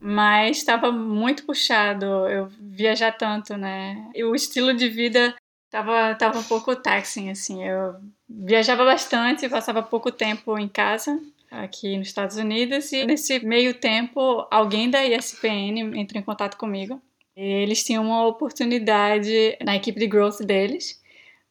mas 0.00 0.56
estava 0.56 0.90
muito 0.90 1.44
puxado 1.44 2.06
eu 2.06 2.48
viajar 2.58 3.12
tanto, 3.12 3.58
né? 3.58 4.08
E 4.14 4.24
o 4.24 4.34
estilo 4.34 4.72
de 4.72 4.88
vida 4.88 5.34
tava, 5.70 6.14
tava 6.14 6.38
um 6.38 6.42
pouco 6.42 6.74
taxing, 6.74 7.28
assim, 7.28 7.62
eu 7.62 7.96
viajava 8.26 8.86
bastante, 8.86 9.46
passava 9.46 9.82
pouco 9.82 10.10
tempo 10.10 10.58
em 10.58 10.66
casa, 10.68 11.20
aqui 11.50 11.96
nos 11.96 12.08
Estados 12.08 12.36
Unidos 12.36 12.92
e 12.92 13.04
nesse 13.04 13.44
meio 13.44 13.74
tempo 13.74 14.46
alguém 14.50 14.88
da 14.88 15.04
ESPN 15.04 15.96
entrou 15.96 16.20
em 16.20 16.24
contato 16.24 16.56
comigo. 16.56 17.02
Eles 17.36 17.82
tinham 17.82 18.04
uma 18.04 18.26
oportunidade 18.26 19.56
na 19.64 19.74
equipe 19.74 19.98
de 19.98 20.06
growth 20.06 20.40
deles, 20.42 21.02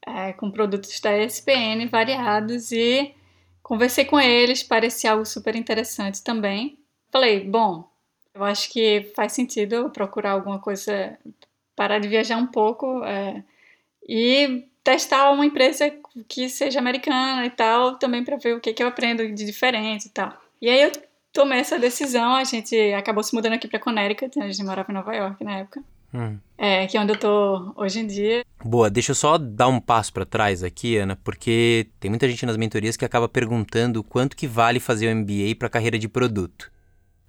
é, 0.06 0.34
com 0.34 0.50
produtos 0.50 1.00
da 1.00 1.18
ESPN 1.18 1.88
variados 1.90 2.72
e 2.72 3.14
conversei 3.62 4.06
com 4.06 4.20
eles, 4.20 4.64
parecia 4.64 5.12
algo 5.12 5.26
super 5.26 5.56
interessante 5.56 6.24
também. 6.24 6.80
Falei, 7.12 7.44
bom, 7.44 7.90
eu 8.34 8.44
acho 8.44 8.72
que 8.72 9.12
faz 9.16 9.34
sentido 9.34 9.90
procurar 9.90 10.32
alguma 10.32 10.60
coisa, 10.60 11.18
parar 11.76 12.00
de 12.00 12.08
viajar 12.08 12.38
um 12.38 12.48
pouco 12.48 13.04
é, 13.04 13.44
e 14.08 14.69
testar 14.84 15.32
uma 15.32 15.46
empresa 15.46 15.92
que 16.28 16.50
seja 16.50 16.80
americana 16.80 17.46
e 17.46 17.50
tal, 17.50 17.98
também 17.98 18.24
para 18.24 18.38
ver 18.38 18.56
o 18.56 18.60
que, 18.60 18.74
que 18.74 18.84
eu 18.84 18.88
aprendo 18.88 19.28
de 19.34 19.46
diferente 19.46 20.08
e 20.08 20.10
tal. 20.10 20.34
E 20.62 20.70
aí 20.70 20.82
eu 20.82 20.92
tomei 21.32 21.60
essa 21.60 21.78
decisão, 21.78 22.36
a 22.36 22.44
gente 22.44 22.76
acabou 22.94 23.24
se 23.24 23.34
mudando 23.34 23.54
aqui 23.54 23.68
para 23.68 23.80
Connecticut, 23.80 24.40
a 24.40 24.48
gente 24.48 24.64
morava 24.64 24.92
em 24.92 24.96
Nova 24.96 25.16
York 25.16 25.44
na 25.44 25.60
época. 25.60 25.84
Hum. 26.14 26.38
É, 26.58 26.88
que 26.88 26.98
é 26.98 27.02
onde 27.02 27.14
eu 27.14 27.20
tô 27.20 27.74
hoje 27.76 28.00
em 28.00 28.08
dia. 28.08 28.44
Boa, 28.64 28.90
deixa 28.90 29.12
eu 29.12 29.16
só 29.16 29.38
dar 29.38 29.68
um 29.68 29.80
passo 29.80 30.12
para 30.12 30.26
trás 30.26 30.64
aqui, 30.64 30.98
Ana, 30.98 31.16
porque 31.16 31.88
tem 32.00 32.10
muita 32.10 32.28
gente 32.28 32.46
nas 32.46 32.58
mentorias 32.58 32.98
que 32.98 33.06
acaba 33.06 33.30
perguntando 33.30 34.04
quanto 34.04 34.36
que 34.36 34.48
vale 34.48 34.80
fazer 34.80 35.08
o 35.08 35.16
MBA 35.16 35.56
para 35.58 35.70
carreira 35.70 36.00
de 36.00 36.10
produto. 36.10 36.72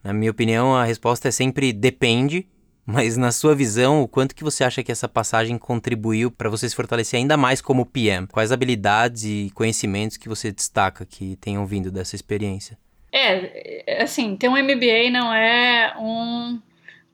Na 0.02 0.14
minha 0.14 0.30
opinião, 0.30 0.74
a 0.74 0.84
resposta 0.84 1.28
é 1.28 1.30
sempre 1.30 1.72
depende, 1.72 2.48
mas 2.84 3.16
na 3.16 3.30
sua 3.30 3.54
visão, 3.54 4.02
o 4.02 4.08
quanto 4.08 4.34
que 4.34 4.44
você 4.44 4.64
acha 4.64 4.82
que 4.82 4.90
essa 4.90 5.08
passagem 5.08 5.58
contribuiu 5.58 6.30
para 6.30 6.48
você 6.48 6.68
se 6.68 6.74
fortalecer 6.74 7.18
ainda 7.18 7.36
mais 7.36 7.60
como 7.60 7.86
PM? 7.86 8.26
Quais 8.26 8.52
habilidades 8.52 9.24
e 9.24 9.50
conhecimentos 9.54 10.16
que 10.16 10.28
você 10.28 10.50
destaca 10.50 11.04
que 11.04 11.36
tenham 11.36 11.64
vindo 11.66 11.90
dessa 11.90 12.16
experiência? 12.16 12.78
É, 13.12 14.02
assim, 14.02 14.36
ter 14.36 14.48
um 14.48 14.52
MBA 14.52 15.10
não 15.10 15.32
é 15.32 15.94
um 15.98 16.60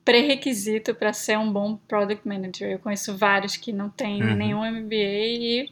pré-requisito 0.05 0.95
para 0.95 1.11
ser 1.11 1.37
um 1.37 1.51
bom 1.51 1.75
product 1.75 2.27
manager. 2.27 2.71
Eu 2.71 2.79
conheço 2.79 3.17
vários 3.17 3.57
que 3.57 3.73
não 3.73 3.89
têm 3.89 4.23
uhum. 4.23 4.35
nenhum 4.35 4.71
MBA 4.71 4.95
e 4.95 5.69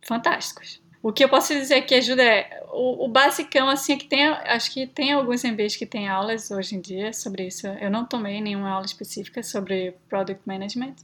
fantásticos. 0.00 0.80
O 1.06 1.12
que 1.12 1.22
eu 1.22 1.28
posso 1.28 1.54
dizer 1.54 1.82
que 1.82 1.94
ajuda 1.94 2.20
é 2.20 2.64
o, 2.72 3.04
o 3.04 3.08
basicão, 3.08 3.68
assim, 3.68 3.92
é 3.92 3.96
que 3.96 4.08
tem, 4.08 4.26
acho 4.26 4.72
que 4.72 4.88
tem 4.88 5.12
alguns 5.12 5.44
MBAs 5.44 5.76
que 5.76 5.86
têm 5.86 6.08
aulas 6.08 6.50
hoje 6.50 6.74
em 6.74 6.80
dia 6.80 7.12
sobre 7.12 7.46
isso. 7.46 7.64
Eu 7.68 7.88
não 7.92 8.04
tomei 8.04 8.40
nenhuma 8.40 8.70
aula 8.70 8.84
específica 8.84 9.40
sobre 9.40 9.94
Product 10.08 10.42
Management, 10.44 10.96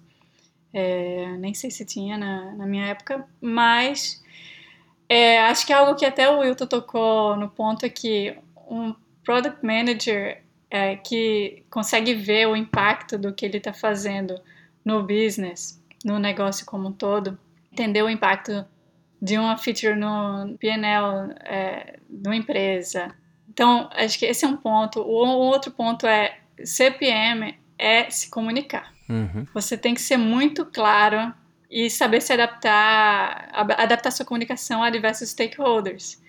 é, 0.74 1.36
nem 1.38 1.54
sei 1.54 1.70
se 1.70 1.84
tinha 1.84 2.18
na, 2.18 2.50
na 2.50 2.66
minha 2.66 2.86
época, 2.86 3.24
mas 3.40 4.20
é, 5.08 5.40
acho 5.42 5.64
que 5.64 5.72
é 5.72 5.76
algo 5.76 5.94
que 5.94 6.04
até 6.04 6.28
o 6.28 6.40
Wilton 6.40 6.66
tocou 6.66 7.36
no 7.36 7.48
ponto 7.48 7.86
é 7.86 7.88
que 7.88 8.36
um 8.68 8.92
Product 9.22 9.64
Manager 9.64 10.42
é, 10.68 10.96
que 10.96 11.62
consegue 11.70 12.12
ver 12.12 12.48
o 12.48 12.56
impacto 12.56 13.16
do 13.16 13.32
que 13.32 13.46
ele 13.46 13.58
está 13.58 13.72
fazendo 13.72 14.34
no 14.84 15.04
business, 15.04 15.80
no 16.04 16.18
negócio 16.18 16.66
como 16.66 16.88
um 16.88 16.92
todo, 16.92 17.38
entender 17.70 18.02
o 18.02 18.10
impacto 18.10 18.66
de 19.22 19.38
uma 19.38 19.56
feature 19.56 19.94
no 19.94 20.58
PNL 20.58 21.32
é, 21.44 22.00
de 22.10 22.28
uma 22.28 22.34
empresa. 22.34 23.14
Então, 23.48 23.88
acho 23.92 24.18
que 24.18 24.26
esse 24.26 24.44
é 24.44 24.48
um 24.48 24.56
ponto. 24.56 25.00
O 25.00 25.12
outro 25.12 25.70
ponto 25.70 26.08
é 26.08 26.40
CPM 26.64 27.56
é 27.78 28.10
se 28.10 28.28
comunicar. 28.28 28.92
Uhum. 29.08 29.46
Você 29.54 29.78
tem 29.78 29.94
que 29.94 30.00
ser 30.00 30.16
muito 30.16 30.66
claro 30.66 31.32
e 31.70 31.88
saber 31.88 32.20
se 32.20 32.32
adaptar, 32.32 33.48
adaptar 33.78 34.10
sua 34.10 34.26
comunicação 34.26 34.82
a 34.82 34.90
diversos 34.90 35.30
stakeholders. 35.30 36.20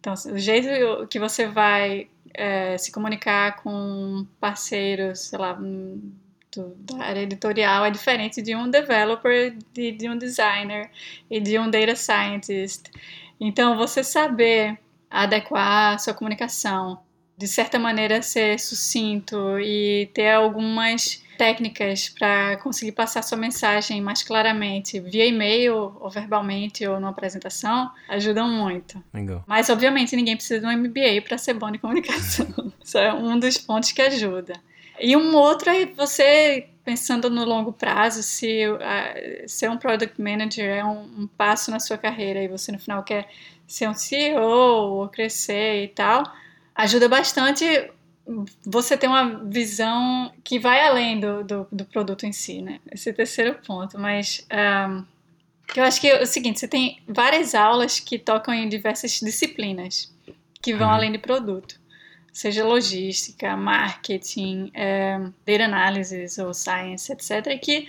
Então, 0.00 0.14
o 0.32 0.38
jeito 0.38 1.06
que 1.08 1.20
você 1.20 1.46
vai 1.46 2.08
é, 2.34 2.76
se 2.76 2.90
comunicar 2.90 3.62
com 3.62 4.26
parceiros, 4.40 5.28
sei 5.28 5.38
lá, 5.38 5.56
do, 6.56 6.74
da 6.74 7.04
área 7.04 7.20
editorial 7.20 7.84
é 7.84 7.90
diferente 7.90 8.40
de 8.40 8.54
um 8.54 8.70
developer, 8.70 9.56
de, 9.72 9.92
de 9.92 10.08
um 10.08 10.16
designer 10.16 10.90
e 11.30 11.38
de 11.38 11.58
um 11.58 11.70
data 11.70 11.94
scientist. 11.94 12.90
Então, 13.38 13.76
você 13.76 14.02
saber 14.02 14.78
adequar 15.10 15.94
a 15.94 15.98
sua 15.98 16.14
comunicação, 16.14 16.98
de 17.36 17.46
certa 17.46 17.78
maneira 17.78 18.22
ser 18.22 18.58
sucinto 18.58 19.58
e 19.60 20.10
ter 20.14 20.30
algumas 20.30 21.22
técnicas 21.36 22.08
para 22.08 22.56
conseguir 22.56 22.92
passar 22.92 23.22
sua 23.22 23.36
mensagem 23.36 24.00
mais 24.00 24.22
claramente 24.22 24.98
via 25.00 25.26
e-mail 25.26 25.94
ou 26.00 26.10
verbalmente 26.10 26.86
ou 26.86 26.98
numa 26.98 27.10
apresentação 27.10 27.90
ajudam 28.08 28.48
muito. 28.50 29.02
Legal. 29.12 29.44
Mas 29.46 29.68
obviamente 29.68 30.16
ninguém 30.16 30.34
precisa 30.34 30.60
de 30.60 30.66
um 30.66 30.76
MBA 30.76 31.22
para 31.22 31.36
ser 31.36 31.54
bom 31.54 31.70
de 31.70 31.78
comunicação. 31.78 32.46
Isso 32.82 32.98
é 32.98 33.12
um 33.12 33.38
dos 33.38 33.58
pontos 33.58 33.92
que 33.92 34.00
ajuda. 34.00 34.54
E 35.00 35.16
um 35.16 35.34
outro 35.34 35.70
é 35.70 35.86
você 35.86 36.68
pensando 36.84 37.28
no 37.28 37.44
longo 37.44 37.72
prazo, 37.72 38.22
se 38.22 38.68
uh, 38.68 38.78
ser 39.48 39.68
um 39.68 39.76
product 39.76 40.20
manager 40.22 40.64
é 40.64 40.84
um, 40.84 41.00
um, 41.22 41.26
passo 41.26 41.68
na 41.70 41.80
sua 41.80 41.98
carreira 41.98 42.40
e 42.40 42.46
você 42.46 42.70
no 42.70 42.78
final 42.78 43.02
quer 43.02 43.28
ser 43.66 43.88
um 43.88 43.94
CEO 43.94 44.40
ou 44.40 45.08
crescer 45.08 45.82
e 45.82 45.88
tal, 45.88 46.22
ajuda 46.76 47.08
bastante 47.08 47.90
você 48.64 48.96
ter 48.96 49.08
uma 49.08 49.44
visão 49.44 50.32
que 50.44 50.60
vai 50.60 50.86
além 50.86 51.18
do, 51.18 51.42
do, 51.42 51.66
do 51.72 51.84
produto 51.84 52.24
em 52.24 52.32
si, 52.32 52.62
né? 52.62 52.80
Esse 52.90 53.08
é 53.10 53.12
o 53.12 53.16
terceiro 53.16 53.58
ponto, 53.66 53.98
mas 53.98 54.46
um, 54.88 55.04
eu 55.74 55.82
acho 55.82 56.00
que 56.00 56.08
é 56.08 56.22
o 56.22 56.26
seguinte, 56.26 56.60
você 56.60 56.68
tem 56.68 57.00
várias 57.08 57.52
aulas 57.52 57.98
que 57.98 58.16
tocam 58.16 58.54
em 58.54 58.68
diversas 58.68 59.18
disciplinas 59.20 60.14
que 60.62 60.72
vão 60.72 60.86
uhum. 60.86 60.94
além 60.94 61.10
de 61.12 61.18
produto 61.18 61.80
seja 62.36 62.62
logística, 62.62 63.56
marketing, 63.56 64.70
é, 64.74 65.18
data 65.46 65.64
analysis 65.64 66.36
ou 66.36 66.52
science, 66.52 67.10
etc., 67.10 67.58
que 67.58 67.88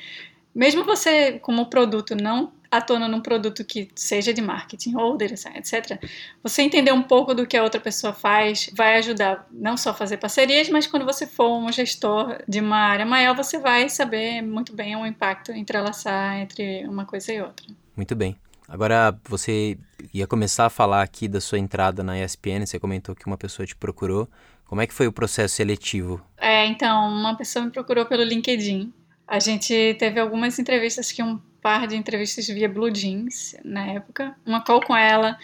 mesmo 0.55 0.85
você, 0.85 1.37
como 1.39 1.65
produto, 1.65 2.15
não 2.15 2.53
atuando 2.71 3.09
num 3.09 3.19
produto 3.19 3.65
que 3.65 3.89
seja 3.93 4.33
de 4.33 4.41
marketing 4.41 4.95
ou 4.95 5.17
data 5.17 5.35
science, 5.35 5.75
etc., 5.75 6.01
você 6.41 6.61
entender 6.61 6.93
um 6.93 7.03
pouco 7.03 7.33
do 7.33 7.45
que 7.45 7.57
a 7.57 7.63
outra 7.63 7.81
pessoa 7.81 8.13
faz 8.13 8.69
vai 8.73 8.97
ajudar 8.99 9.45
não 9.51 9.75
só 9.75 9.89
a 9.89 9.93
fazer 9.93 10.15
parcerias, 10.15 10.69
mas 10.69 10.87
quando 10.87 11.05
você 11.05 11.27
for 11.27 11.57
um 11.57 11.69
gestor 11.69 12.41
de 12.47 12.61
uma 12.61 12.77
área 12.77 13.05
maior, 13.05 13.35
você 13.35 13.59
vai 13.59 13.89
saber 13.89 14.41
muito 14.41 14.73
bem 14.73 14.95
o 14.95 15.05
impacto 15.05 15.51
entrelaçar 15.51 16.37
entre 16.37 16.87
uma 16.87 17.05
coisa 17.05 17.33
e 17.33 17.41
outra. 17.41 17.67
Muito 17.97 18.15
bem. 18.15 18.37
Agora, 18.67 19.17
você 19.27 19.77
ia 20.13 20.27
começar 20.27 20.65
a 20.65 20.69
falar 20.69 21.01
aqui 21.01 21.27
da 21.27 21.39
sua 21.39 21.57
entrada 21.57 22.03
na 22.03 22.19
ESPN, 22.19 22.65
você 22.65 22.77
comentou 22.77 23.15
que 23.15 23.25
uma 23.25 23.37
pessoa 23.37 23.65
te 23.65 23.75
procurou. 23.75 24.27
Como 24.65 24.81
é 24.81 24.87
que 24.87 24.93
foi 24.93 25.07
o 25.07 25.11
processo 25.11 25.55
seletivo? 25.55 26.21
É, 26.37 26.65
então, 26.65 27.07
uma 27.07 27.35
pessoa 27.37 27.63
me 27.63 27.71
procurou 27.71 28.05
pelo 28.05 28.23
LinkedIn. 28.23 28.91
A 29.25 29.39
gente 29.39 29.95
teve 29.97 30.19
algumas 30.19 30.59
entrevistas 30.59 31.11
que 31.11 31.23
um 31.23 31.39
par 31.61 31.87
de 31.87 31.95
entrevistas 31.95 32.45
via 32.47 32.67
Blue 32.67 32.91
Jeans 32.91 33.55
na 33.63 33.87
época. 33.87 34.35
Uma 34.45 34.61
call 34.61 34.81
com 34.81 34.95
ela, 34.95 35.37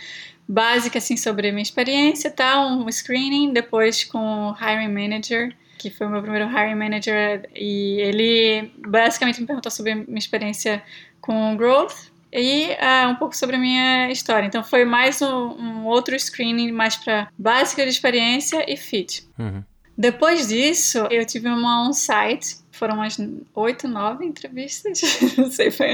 básica 0.47 0.97
assim 0.97 1.15
sobre 1.15 1.49
minha 1.51 1.63
experiência 1.63 2.27
e 2.27 2.31
tal, 2.31 2.67
um 2.67 2.91
screening, 2.91 3.53
depois 3.53 4.03
com 4.03 4.49
o 4.49 4.55
hiring 4.55 4.93
manager, 4.93 5.55
que 5.77 5.89
foi 5.89 6.07
o 6.07 6.09
meu 6.09 6.21
primeiro 6.21 6.47
hiring 6.47 6.75
manager, 6.75 7.49
e 7.55 7.99
ele 8.01 8.71
basicamente 8.87 9.39
me 9.39 9.47
perguntou 9.47 9.71
sobre 9.71 9.95
minha 9.95 10.17
experiência 10.17 10.83
com 11.21 11.55
growth 11.55 12.12
e 12.33 12.69
uh, 12.71 13.09
um 13.09 13.15
pouco 13.15 13.35
sobre 13.35 13.55
a 13.55 13.59
minha 13.59 14.11
história. 14.11 14.47
Então 14.47 14.63
foi 14.63 14.83
mais 14.85 15.21
um, 15.21 15.27
um 15.27 15.85
outro 15.85 16.17
screening 16.19 16.71
mais 16.71 16.95
para 16.95 17.27
básica 17.37 17.83
de 17.83 17.89
experiência 17.89 18.65
e 18.67 18.75
fit. 18.75 19.27
Uhum. 19.37 19.63
Depois 19.95 20.47
disso, 20.47 21.07
eu 21.11 21.23
tive 21.25 21.47
uma 21.47 21.87
on-site, 21.87 22.57
foram 22.71 22.95
umas 22.95 23.17
oito, 23.53 23.87
nove 23.87 24.25
entrevistas, 24.25 25.01
não 25.37 25.51
sei, 25.51 25.69
foi, 25.69 25.93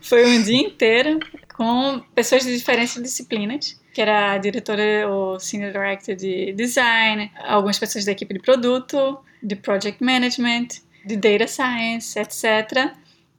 foi 0.00 0.36
um 0.36 0.42
dia 0.42 0.60
inteiro 0.60 1.18
com 1.54 2.00
pessoas 2.14 2.44
de 2.44 2.56
diferentes 2.56 3.02
disciplinas, 3.02 3.80
que 3.92 4.00
era 4.00 4.32
a 4.32 4.38
diretora 4.38 5.08
ou 5.08 5.40
senior 5.40 5.72
director 5.72 6.14
de 6.14 6.52
design, 6.52 7.30
algumas 7.44 7.78
pessoas 7.78 8.04
da 8.04 8.12
equipe 8.12 8.32
de 8.32 8.40
produto, 8.40 9.18
de 9.42 9.56
project 9.56 10.02
management, 10.02 10.68
de 11.04 11.16
data 11.16 11.48
science, 11.48 12.18
etc. 12.18 12.92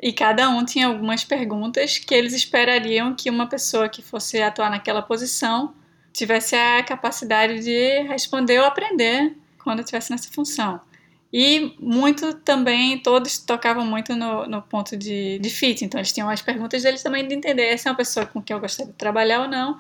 E 0.04 0.12
cada 0.12 0.50
um 0.50 0.66
tinha 0.66 0.88
algumas 0.88 1.24
perguntas 1.24 1.98
que 1.98 2.14
eles 2.14 2.34
esperariam 2.34 3.16
que 3.16 3.30
uma 3.30 3.48
pessoa 3.48 3.88
que 3.88 4.02
fosse 4.02 4.42
atuar 4.42 4.70
naquela 4.70 5.02
posição 5.02 5.74
tivesse 6.12 6.58
a 6.58 6.84
capacidade 6.84 7.64
de 7.64 8.02
responder 8.02 8.60
ou 8.60 8.66
aprender 8.66 9.34
quando 9.64 9.80
estivesse 9.80 10.12
nessa 10.12 10.30
função. 10.30 10.82
E 11.32 11.74
muito 11.80 12.34
também, 12.34 13.00
todos 13.00 13.38
tocavam 13.38 13.86
muito 13.86 14.14
no, 14.14 14.46
no 14.46 14.62
ponto 14.62 14.98
de, 14.98 15.40
de 15.40 15.50
fit, 15.50 15.86
então 15.86 15.98
eles 15.98 16.12
tinham 16.12 16.30
as 16.30 16.42
perguntas 16.42 16.84
deles 16.84 17.02
também 17.02 17.26
de 17.26 17.34
entender 17.34 17.78
se 17.78 17.88
é 17.88 17.92
uma 17.92 17.96
pessoa 17.96 18.26
com 18.26 18.42
quem 18.42 18.54
eu 18.54 18.60
gostaria 18.60 18.92
de 18.92 18.98
trabalhar 18.98 19.44
ou 19.44 19.48
não, 19.48 19.80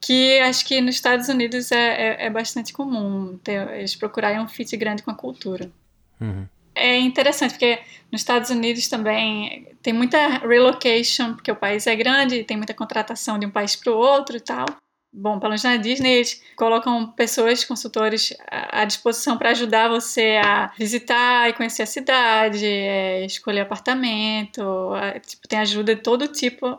que 0.00 0.38
acho 0.40 0.64
que 0.64 0.80
nos 0.80 0.94
Estados 0.94 1.28
Unidos 1.28 1.70
é, 1.70 1.76
é, 1.76 2.26
é 2.26 2.30
bastante 2.30 2.72
comum 2.72 3.38
ter, 3.44 3.68
eles 3.72 3.94
procurarem 3.94 4.40
um 4.40 4.48
fit 4.48 4.74
grande 4.78 5.02
com 5.02 5.10
a 5.10 5.14
cultura. 5.14 5.70
Uhum 6.18 6.48
é 6.76 6.98
interessante, 6.98 7.52
porque 7.52 7.80
nos 8.12 8.20
Estados 8.20 8.50
Unidos 8.50 8.86
também 8.86 9.66
tem 9.82 9.92
muita 9.92 10.38
relocation, 10.38 11.34
porque 11.34 11.50
o 11.50 11.56
país 11.56 11.86
é 11.86 11.96
grande, 11.96 12.44
tem 12.44 12.56
muita 12.56 12.74
contratação 12.74 13.38
de 13.38 13.46
um 13.46 13.50
país 13.50 13.74
para 13.74 13.92
o 13.92 13.96
outro 13.96 14.36
e 14.36 14.40
tal. 14.40 14.66
Bom, 15.12 15.38
pelo 15.38 15.50
menos 15.50 15.64
na 15.64 15.78
Disney, 15.78 16.16
eles 16.16 16.42
colocam 16.56 17.10
pessoas, 17.12 17.64
consultores 17.64 18.34
à 18.50 18.84
disposição 18.84 19.38
para 19.38 19.50
ajudar 19.50 19.88
você 19.88 20.38
a 20.44 20.70
visitar 20.76 21.48
e 21.48 21.54
conhecer 21.54 21.82
a 21.82 21.86
cidade, 21.86 22.66
é, 22.66 23.24
escolher 23.24 23.60
apartamento, 23.60 24.94
é, 24.96 25.18
tipo, 25.20 25.48
tem 25.48 25.58
ajuda 25.58 25.94
de 25.94 26.02
todo 26.02 26.28
tipo 26.28 26.78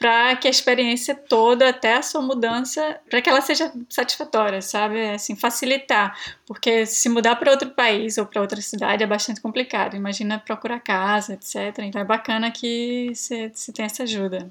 para 0.00 0.34
que 0.34 0.48
a 0.48 0.50
experiência 0.50 1.14
toda, 1.14 1.68
até 1.68 1.92
a 1.94 2.02
sua 2.02 2.22
mudança, 2.22 2.98
para 3.10 3.20
que 3.20 3.28
ela 3.28 3.42
seja 3.42 3.70
satisfatória, 3.90 4.62
sabe? 4.62 5.10
Assim, 5.10 5.36
facilitar. 5.36 6.18
Porque 6.46 6.86
se 6.86 7.06
mudar 7.10 7.36
para 7.36 7.50
outro 7.50 7.68
país 7.68 8.16
ou 8.16 8.24
para 8.24 8.40
outra 8.40 8.62
cidade 8.62 9.04
é 9.04 9.06
bastante 9.06 9.42
complicado. 9.42 9.94
Imagina 9.94 10.38
procurar 10.38 10.80
casa, 10.80 11.34
etc. 11.34 11.80
Então 11.80 12.00
é 12.00 12.04
bacana 12.04 12.50
que 12.50 13.12
você 13.14 13.52
tenha 13.74 13.84
essa 13.84 14.04
ajuda. 14.04 14.50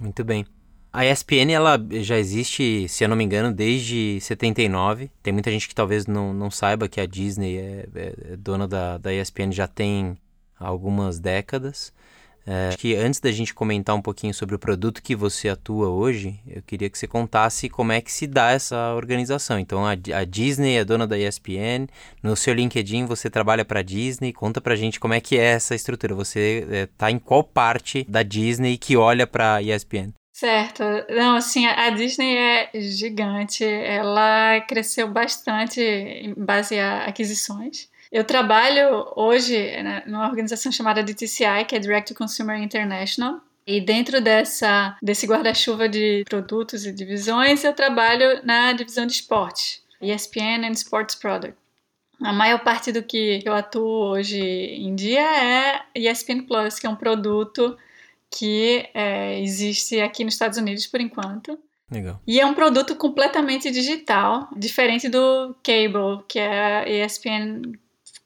Muito 0.00 0.24
bem. 0.24 0.44
A 0.92 1.06
ESPN 1.06 1.52
ela 1.52 1.80
já 2.02 2.18
existe, 2.18 2.88
se 2.88 3.04
eu 3.04 3.08
não 3.08 3.16
me 3.16 3.22
engano, 3.22 3.52
desde 3.52 4.20
79. 4.20 5.12
Tem 5.22 5.32
muita 5.32 5.50
gente 5.52 5.68
que 5.68 5.74
talvez 5.76 6.08
não, 6.08 6.34
não 6.34 6.50
saiba 6.50 6.88
que 6.88 7.00
a 7.00 7.06
Disney 7.06 7.56
é, 7.56 7.88
é, 7.94 8.14
é 8.32 8.36
dona 8.36 8.66
da, 8.66 8.98
da 8.98 9.14
ESPN 9.14 9.52
já 9.52 9.68
tem 9.68 10.18
algumas 10.58 11.20
décadas. 11.20 11.92
É, 12.46 12.68
acho 12.68 12.78
que 12.78 12.94
antes 12.94 13.20
da 13.20 13.30
gente 13.30 13.54
comentar 13.54 13.94
um 13.94 14.02
pouquinho 14.02 14.34
sobre 14.34 14.54
o 14.54 14.58
produto 14.58 15.02
que 15.02 15.14
você 15.14 15.48
atua 15.48 15.88
hoje, 15.88 16.40
eu 16.46 16.62
queria 16.62 16.90
que 16.90 16.98
você 16.98 17.06
contasse 17.06 17.68
como 17.68 17.92
é 17.92 18.00
que 18.00 18.10
se 18.10 18.26
dá 18.26 18.50
essa 18.50 18.94
organização. 18.94 19.58
Então, 19.58 19.86
a, 19.86 19.92
a 19.92 20.24
Disney 20.24 20.76
é 20.76 20.84
dona 20.84 21.06
da 21.06 21.18
ESPN, 21.18 21.86
no 22.22 22.34
seu 22.36 22.54
LinkedIn 22.54 23.06
você 23.06 23.30
trabalha 23.30 23.64
para 23.64 23.80
a 23.80 23.82
Disney. 23.82 24.32
Conta 24.32 24.60
pra 24.60 24.76
gente 24.76 24.98
como 24.98 25.14
é 25.14 25.20
que 25.20 25.38
é 25.38 25.44
essa 25.44 25.74
estrutura. 25.74 26.14
Você 26.14 26.66
é, 26.70 27.10
em 27.10 27.18
qual 27.18 27.44
parte 27.44 28.04
da 28.08 28.22
Disney 28.22 28.76
que 28.76 28.96
olha 28.96 29.26
para 29.26 29.62
ESPN? 29.62 30.12
Certo. 30.32 30.82
Não, 31.10 31.36
assim, 31.36 31.66
a 31.66 31.90
Disney 31.90 32.36
é 32.36 32.70
gigante. 32.74 33.64
Ela 33.64 34.60
cresceu 34.62 35.06
bastante 35.08 35.80
em 35.80 36.34
base 36.34 36.78
a 36.78 37.04
aquisições. 37.04 37.88
Eu 38.12 38.24
trabalho 38.24 39.10
hoje 39.16 39.56
né, 39.82 40.02
numa 40.06 40.28
organização 40.28 40.70
chamada 40.70 41.02
DTCI, 41.02 41.64
que 41.66 41.74
é 41.74 41.78
Direct 41.78 42.12
to 42.12 42.18
Consumer 42.18 42.60
International, 42.62 43.40
E 43.66 43.80
dentro 43.80 44.20
dessa, 44.20 44.98
desse 45.00 45.26
guarda-chuva 45.26 45.88
de 45.88 46.24
produtos 46.28 46.84
e 46.84 46.92
divisões, 46.92 47.64
eu 47.64 47.72
trabalho 47.72 48.44
na 48.44 48.72
divisão 48.72 49.06
de 49.06 49.12
esportes, 49.14 49.82
ESPN 50.00 50.66
and 50.66 50.72
Sports 50.72 51.14
Product. 51.14 51.56
A 52.20 52.32
maior 52.32 52.62
parte 52.62 52.92
do 52.92 53.02
que 53.02 53.40
eu 53.44 53.54
atuo 53.54 54.10
hoje 54.10 54.40
em 54.40 54.94
dia 54.94 55.22
é 55.22 55.82
ESPN 55.94 56.42
Plus, 56.42 56.78
que 56.78 56.86
é 56.86 56.90
um 56.90 56.96
produto 56.96 57.76
que 58.30 58.88
é, 58.94 59.40
existe 59.40 60.00
aqui 60.00 60.24
nos 60.24 60.34
Estados 60.34 60.58
Unidos 60.58 60.86
por 60.86 61.00
enquanto. 61.00 61.58
Legal. 61.90 62.20
E 62.26 62.40
é 62.40 62.46
um 62.46 62.54
produto 62.54 62.96
completamente 62.96 63.70
digital, 63.70 64.48
diferente 64.56 65.08
do 65.08 65.54
cable, 65.62 66.24
que 66.26 66.38
é 66.38 67.04
ESPN 67.04 67.62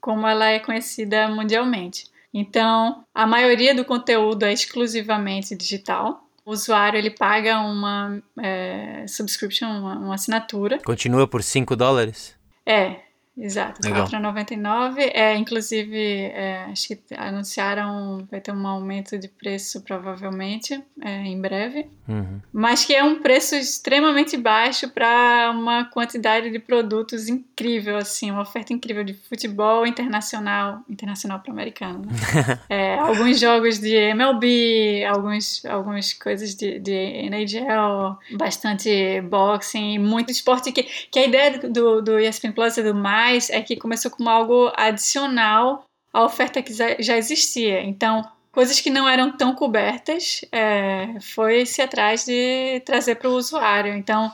como 0.07 0.25
ela 0.25 0.45
é 0.45 0.57
conhecida 0.57 1.27
mundialmente. 1.27 2.05
Então, 2.33 3.03
a 3.13 3.27
maioria 3.27 3.75
do 3.75 3.83
conteúdo 3.83 4.43
é 4.43 4.53
exclusivamente 4.53 5.53
digital. 5.53 6.23
O 6.45 6.51
usuário 6.51 6.97
ele 6.97 7.09
paga 7.09 7.59
uma 7.59 8.17
é, 8.41 9.03
subscription, 9.05 9.67
uma, 9.67 9.97
uma 9.97 10.15
assinatura. 10.15 10.79
Continua 10.85 11.27
por 11.27 11.43
5 11.43 11.75
dólares? 11.75 12.33
É, 12.65 13.01
Exato, 13.37 13.87
R$ 13.87 13.93
4,99. 13.93 15.11
É, 15.13 15.35
inclusive, 15.35 15.97
é, 15.97 16.65
acho 16.71 16.87
que 16.87 16.99
anunciaram 17.15 18.25
vai 18.31 18.41
ter 18.41 18.51
um 18.51 18.67
aumento 18.67 19.17
de 19.17 19.27
preço 19.27 19.81
provavelmente 19.81 20.83
é, 21.01 21.23
em 21.23 21.39
breve. 21.39 21.87
Uhum. 22.07 22.41
Mas 22.51 22.83
que 22.83 22.95
é 22.95 23.03
um 23.03 23.21
preço 23.21 23.55
extremamente 23.55 24.35
baixo 24.37 24.89
para 24.89 25.51
uma 25.53 25.85
quantidade 25.85 26.49
de 26.49 26.57
produtos 26.57 27.27
incrível, 27.27 27.97
assim, 27.97 28.31
uma 28.31 28.41
oferta 28.41 28.73
incrível 28.73 29.03
de 29.03 29.13
futebol 29.13 29.85
internacional, 29.85 30.81
internacional 30.89 31.39
para 31.39 31.51
americano. 31.51 32.01
Né? 32.05 32.59
é, 32.69 32.95
alguns 32.99 33.39
jogos 33.39 33.79
de 33.79 33.93
MLB, 33.93 35.05
alguns, 35.05 35.63
algumas 35.65 36.11
coisas 36.13 36.55
de, 36.55 36.79
de 36.79 36.91
NHL, 37.29 38.17
bastante 38.35 39.21
boxing, 39.21 39.99
muito 39.99 40.31
esporte 40.31 40.71
que, 40.71 40.83
que 40.83 41.19
a 41.19 41.25
ideia 41.25 41.59
do, 41.59 42.01
do 42.01 42.19
ESPN 42.19 42.51
Plus 42.51 42.77
é 42.77 42.83
do 42.83 42.95
mais 42.95 43.26
mais 43.27 43.49
é 43.49 43.61
que 43.61 43.75
começou 43.75 44.09
como 44.09 44.29
algo 44.29 44.71
adicional 44.75 45.83
à 46.13 46.23
oferta 46.23 46.61
que 46.61 46.73
já 46.73 47.17
existia. 47.17 47.81
Então, 47.81 48.25
coisas 48.51 48.79
que 48.79 48.89
não 48.89 49.07
eram 49.07 49.31
tão 49.31 49.53
cobertas, 49.53 50.41
é, 50.51 51.19
foi-se 51.19 51.81
atrás 51.81 52.25
de 52.25 52.81
trazer 52.85 53.15
para 53.15 53.29
o 53.29 53.33
usuário. 53.33 53.93
Então, 53.93 54.31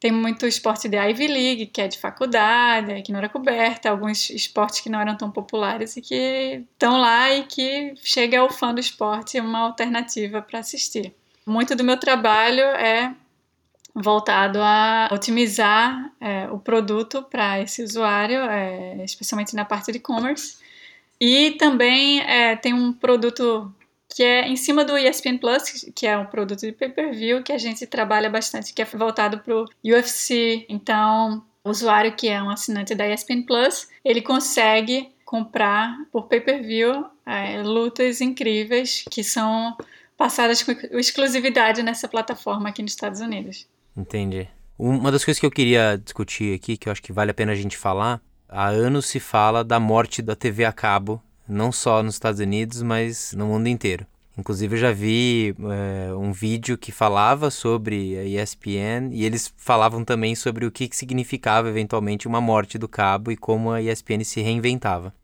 tem 0.00 0.10
muito 0.10 0.46
esporte 0.46 0.88
de 0.88 0.96
Ivy 0.96 1.28
League, 1.28 1.66
que 1.66 1.80
é 1.80 1.88
de 1.88 1.96
faculdade, 1.96 3.00
que 3.02 3.12
não 3.12 3.20
era 3.20 3.28
coberta, 3.28 3.88
alguns 3.88 4.28
esportes 4.30 4.80
que 4.80 4.90
não 4.90 5.00
eram 5.00 5.16
tão 5.16 5.30
populares 5.30 5.96
e 5.96 6.02
que 6.02 6.62
estão 6.72 7.00
lá 7.00 7.32
e 7.32 7.44
que 7.44 7.94
chega 8.02 8.40
ao 8.40 8.50
fã 8.50 8.74
do 8.74 8.80
esporte 8.80 9.40
uma 9.40 9.60
alternativa 9.60 10.42
para 10.42 10.58
assistir. 10.58 11.14
Muito 11.46 11.74
do 11.76 11.84
meu 11.84 11.96
trabalho 11.96 12.64
é 12.64 13.14
voltado 13.94 14.58
a 14.60 15.08
otimizar 15.12 16.12
é, 16.20 16.48
o 16.50 16.58
produto 16.58 17.22
para 17.22 17.60
esse 17.60 17.82
usuário, 17.82 18.38
é, 18.40 19.04
especialmente 19.04 19.54
na 19.54 19.64
parte 19.64 19.92
de 19.92 19.98
e-commerce. 19.98 20.56
E 21.20 21.52
também 21.52 22.20
é, 22.20 22.56
tem 22.56 22.74
um 22.74 22.92
produto 22.92 23.72
que 24.14 24.22
é 24.22 24.46
em 24.48 24.56
cima 24.56 24.84
do 24.84 24.96
ESPN 24.96 25.38
Plus, 25.38 25.86
que 25.94 26.06
é 26.06 26.16
um 26.16 26.26
produto 26.26 26.60
de 26.60 26.72
pay-per-view 26.72 27.42
que 27.42 27.52
a 27.52 27.58
gente 27.58 27.86
trabalha 27.86 28.30
bastante, 28.30 28.72
que 28.72 28.82
é 28.82 28.84
voltado 28.84 29.38
para 29.38 29.54
o 29.56 29.64
UFC. 29.84 30.66
Então, 30.68 31.44
o 31.64 31.70
usuário 31.70 32.14
que 32.14 32.28
é 32.28 32.42
um 32.42 32.50
assinante 32.50 32.94
da 32.94 33.08
ESPN 33.08 33.42
Plus, 33.42 33.88
ele 34.04 34.22
consegue 34.22 35.12
comprar 35.24 35.96
por 36.12 36.26
pay-per-view 36.26 37.06
é, 37.26 37.62
lutas 37.62 38.20
incríveis 38.20 39.04
que 39.10 39.24
são 39.24 39.76
passadas 40.16 40.62
com 40.62 40.72
exclusividade 40.96 41.82
nessa 41.82 42.06
plataforma 42.06 42.68
aqui 42.68 42.82
nos 42.82 42.92
Estados 42.92 43.20
Unidos. 43.20 43.66
Entendi. 43.96 44.48
Uma 44.78 45.12
das 45.12 45.24
coisas 45.24 45.38
que 45.38 45.46
eu 45.46 45.50
queria 45.50 45.96
discutir 45.96 46.54
aqui, 46.54 46.76
que 46.76 46.88
eu 46.88 46.92
acho 46.92 47.02
que 47.02 47.12
vale 47.12 47.30
a 47.30 47.34
pena 47.34 47.52
a 47.52 47.56
gente 47.56 47.76
falar, 47.76 48.20
há 48.48 48.66
anos 48.66 49.06
se 49.06 49.20
fala 49.20 49.62
da 49.62 49.78
morte 49.78 50.20
da 50.20 50.34
TV 50.34 50.64
a 50.64 50.72
cabo, 50.72 51.22
não 51.48 51.70
só 51.70 52.02
nos 52.02 52.14
Estados 52.14 52.40
Unidos, 52.40 52.82
mas 52.82 53.32
no 53.34 53.46
mundo 53.46 53.68
inteiro. 53.68 54.06
Inclusive 54.36 54.74
eu 54.74 54.80
já 54.80 54.92
vi 54.92 55.54
é, 55.60 56.12
um 56.14 56.32
vídeo 56.32 56.76
que 56.76 56.90
falava 56.90 57.52
sobre 57.52 58.18
a 58.18 58.24
ESPN 58.24 59.10
e 59.12 59.24
eles 59.24 59.52
falavam 59.56 60.04
também 60.04 60.34
sobre 60.34 60.66
o 60.66 60.72
que, 60.72 60.88
significava 60.92 61.68
eventualmente 61.68 62.26
uma 62.26 62.40
morte 62.40 62.76
do 62.76 62.88
cabo 62.88 63.30
e 63.30 63.36
como 63.36 63.70
a 63.70 63.80
ESPN 63.80 64.24
se 64.24 64.40
reinventava. 64.40 65.14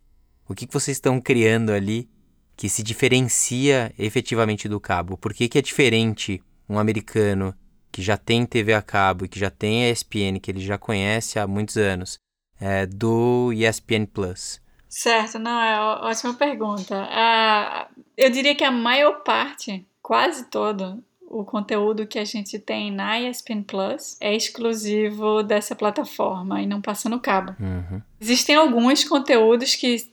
O 0.48 0.54
que, 0.54 0.64
que 0.64 0.72
vocês 0.72 0.96
estão 0.96 1.20
criando 1.20 1.70
ali 1.70 2.09
que 2.56 2.68
se 2.68 2.85
diferencia 2.85 3.92
efetivamente 3.98 4.68
do 4.68 4.78
cabo? 4.78 5.16
Por 5.16 5.35
que, 5.35 5.48
que 5.48 5.59
é 5.59 5.62
diferente 5.62 6.40
um 6.68 6.78
americano 6.78 7.52
que 7.90 8.03
já 8.03 8.16
tem 8.16 8.46
TV 8.46 8.72
a 8.74 8.83
cabo 8.83 9.24
e 9.24 9.29
que 9.29 9.38
já 9.38 9.50
tem 9.50 9.85
a 9.85 9.90
ESPN, 9.90 10.38
que 10.40 10.50
ele 10.50 10.61
já 10.61 10.79
conhece 10.79 11.38
há 11.38 11.46
muitos 11.46 11.76
anos, 11.76 12.18
é, 12.61 12.87
do 12.87 13.53
ESPN 13.53 14.07
Plus? 14.07 14.61
Certo, 14.88 15.38
não, 15.38 15.61
é 15.61 15.81
ótima 16.09 16.35
pergunta. 16.35 17.07
Ah, 17.11 17.87
eu 18.16 18.29
diria 18.29 18.55
que 18.55 18.64
a 18.64 18.72
maior 18.72 19.22
parte, 19.22 19.87
quase 20.03 20.50
todo, 20.50 21.03
o 21.31 21.44
conteúdo 21.44 22.09
que 22.09 22.18
a 22.18 22.24
gente 22.24 22.59
tem 22.59 22.90
na 22.90 23.20
ESPN 23.20 23.62
Plus 23.62 24.16
é 24.20 24.35
exclusivo 24.35 25.44
dessa 25.44 25.76
plataforma 25.76 26.61
e 26.61 26.66
não 26.66 26.81
passa 26.81 27.09
no 27.09 27.20
cabo. 27.20 27.55
Uhum. 27.61 28.03
Existem 28.20 28.57
alguns 28.57 29.05
conteúdos 29.05 29.76
que 29.76 30.11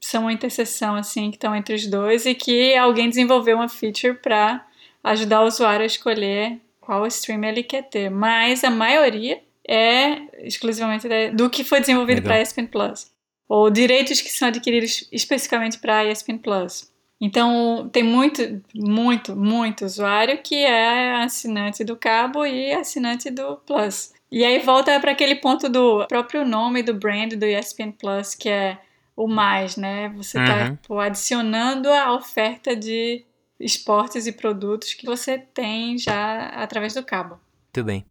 são 0.00 0.22
uma 0.22 0.32
interseção 0.32 0.94
assim 0.96 1.30
que 1.30 1.36
estão 1.36 1.54
entre 1.54 1.74
os 1.74 1.86
dois 1.86 2.24
e 2.24 2.34
que 2.34 2.74
alguém 2.76 3.10
desenvolveu 3.10 3.56
uma 3.56 3.68
feature 3.68 4.14
para 4.14 4.66
ajudar 5.02 5.42
o 5.42 5.46
usuário 5.46 5.82
a 5.82 5.86
escolher 5.86 6.58
qual 6.84 7.06
stream 7.06 7.44
ele 7.44 7.62
quer 7.62 7.82
ter, 7.82 8.10
mas 8.10 8.62
a 8.64 8.70
maioria 8.70 9.40
é 9.66 10.46
exclusivamente 10.46 11.08
do 11.32 11.48
que 11.48 11.64
foi 11.64 11.80
desenvolvido 11.80 12.22
para 12.22 12.34
a 12.34 12.42
ESPN 12.42 12.66
Plus, 12.66 13.10
ou 13.48 13.70
direitos 13.70 14.20
que 14.20 14.30
são 14.30 14.48
adquiridos 14.48 15.08
especificamente 15.10 15.78
para 15.78 15.98
a 15.98 16.04
ESPN 16.04 16.38
Plus. 16.38 16.92
Então, 17.20 17.88
tem 17.90 18.02
muito, 18.02 18.62
muito, 18.74 19.34
muito 19.34 19.84
usuário 19.84 20.38
que 20.42 20.56
é 20.56 21.22
assinante 21.22 21.82
do 21.82 21.96
cabo 21.96 22.44
e 22.44 22.72
assinante 22.72 23.30
do 23.30 23.56
Plus. 23.58 24.12
E 24.30 24.44
aí 24.44 24.58
volta 24.58 24.98
para 25.00 25.12
aquele 25.12 25.36
ponto 25.36 25.68
do 25.68 26.06
próprio 26.06 26.44
nome 26.44 26.82
do 26.82 26.92
brand 26.92 27.32
do 27.34 27.46
ESPN 27.46 27.92
Plus, 27.92 28.34
que 28.34 28.48
é 28.48 28.78
o 29.16 29.28
mais, 29.28 29.76
né? 29.76 30.08
Você 30.16 30.38
está 30.38 30.76
uhum. 30.90 30.98
adicionando 31.00 31.88
a 31.88 32.12
oferta 32.12 32.74
de 32.74 33.24
esportes 33.58 34.26
e 34.26 34.32
produtos 34.32 34.94
que 34.94 35.06
você 35.06 35.38
tem 35.38 35.96
já 35.98 36.48
através 36.48 36.94
do 36.94 37.02
cabo. 37.02 37.38
Muito 37.74 37.84
bem. 37.84 38.04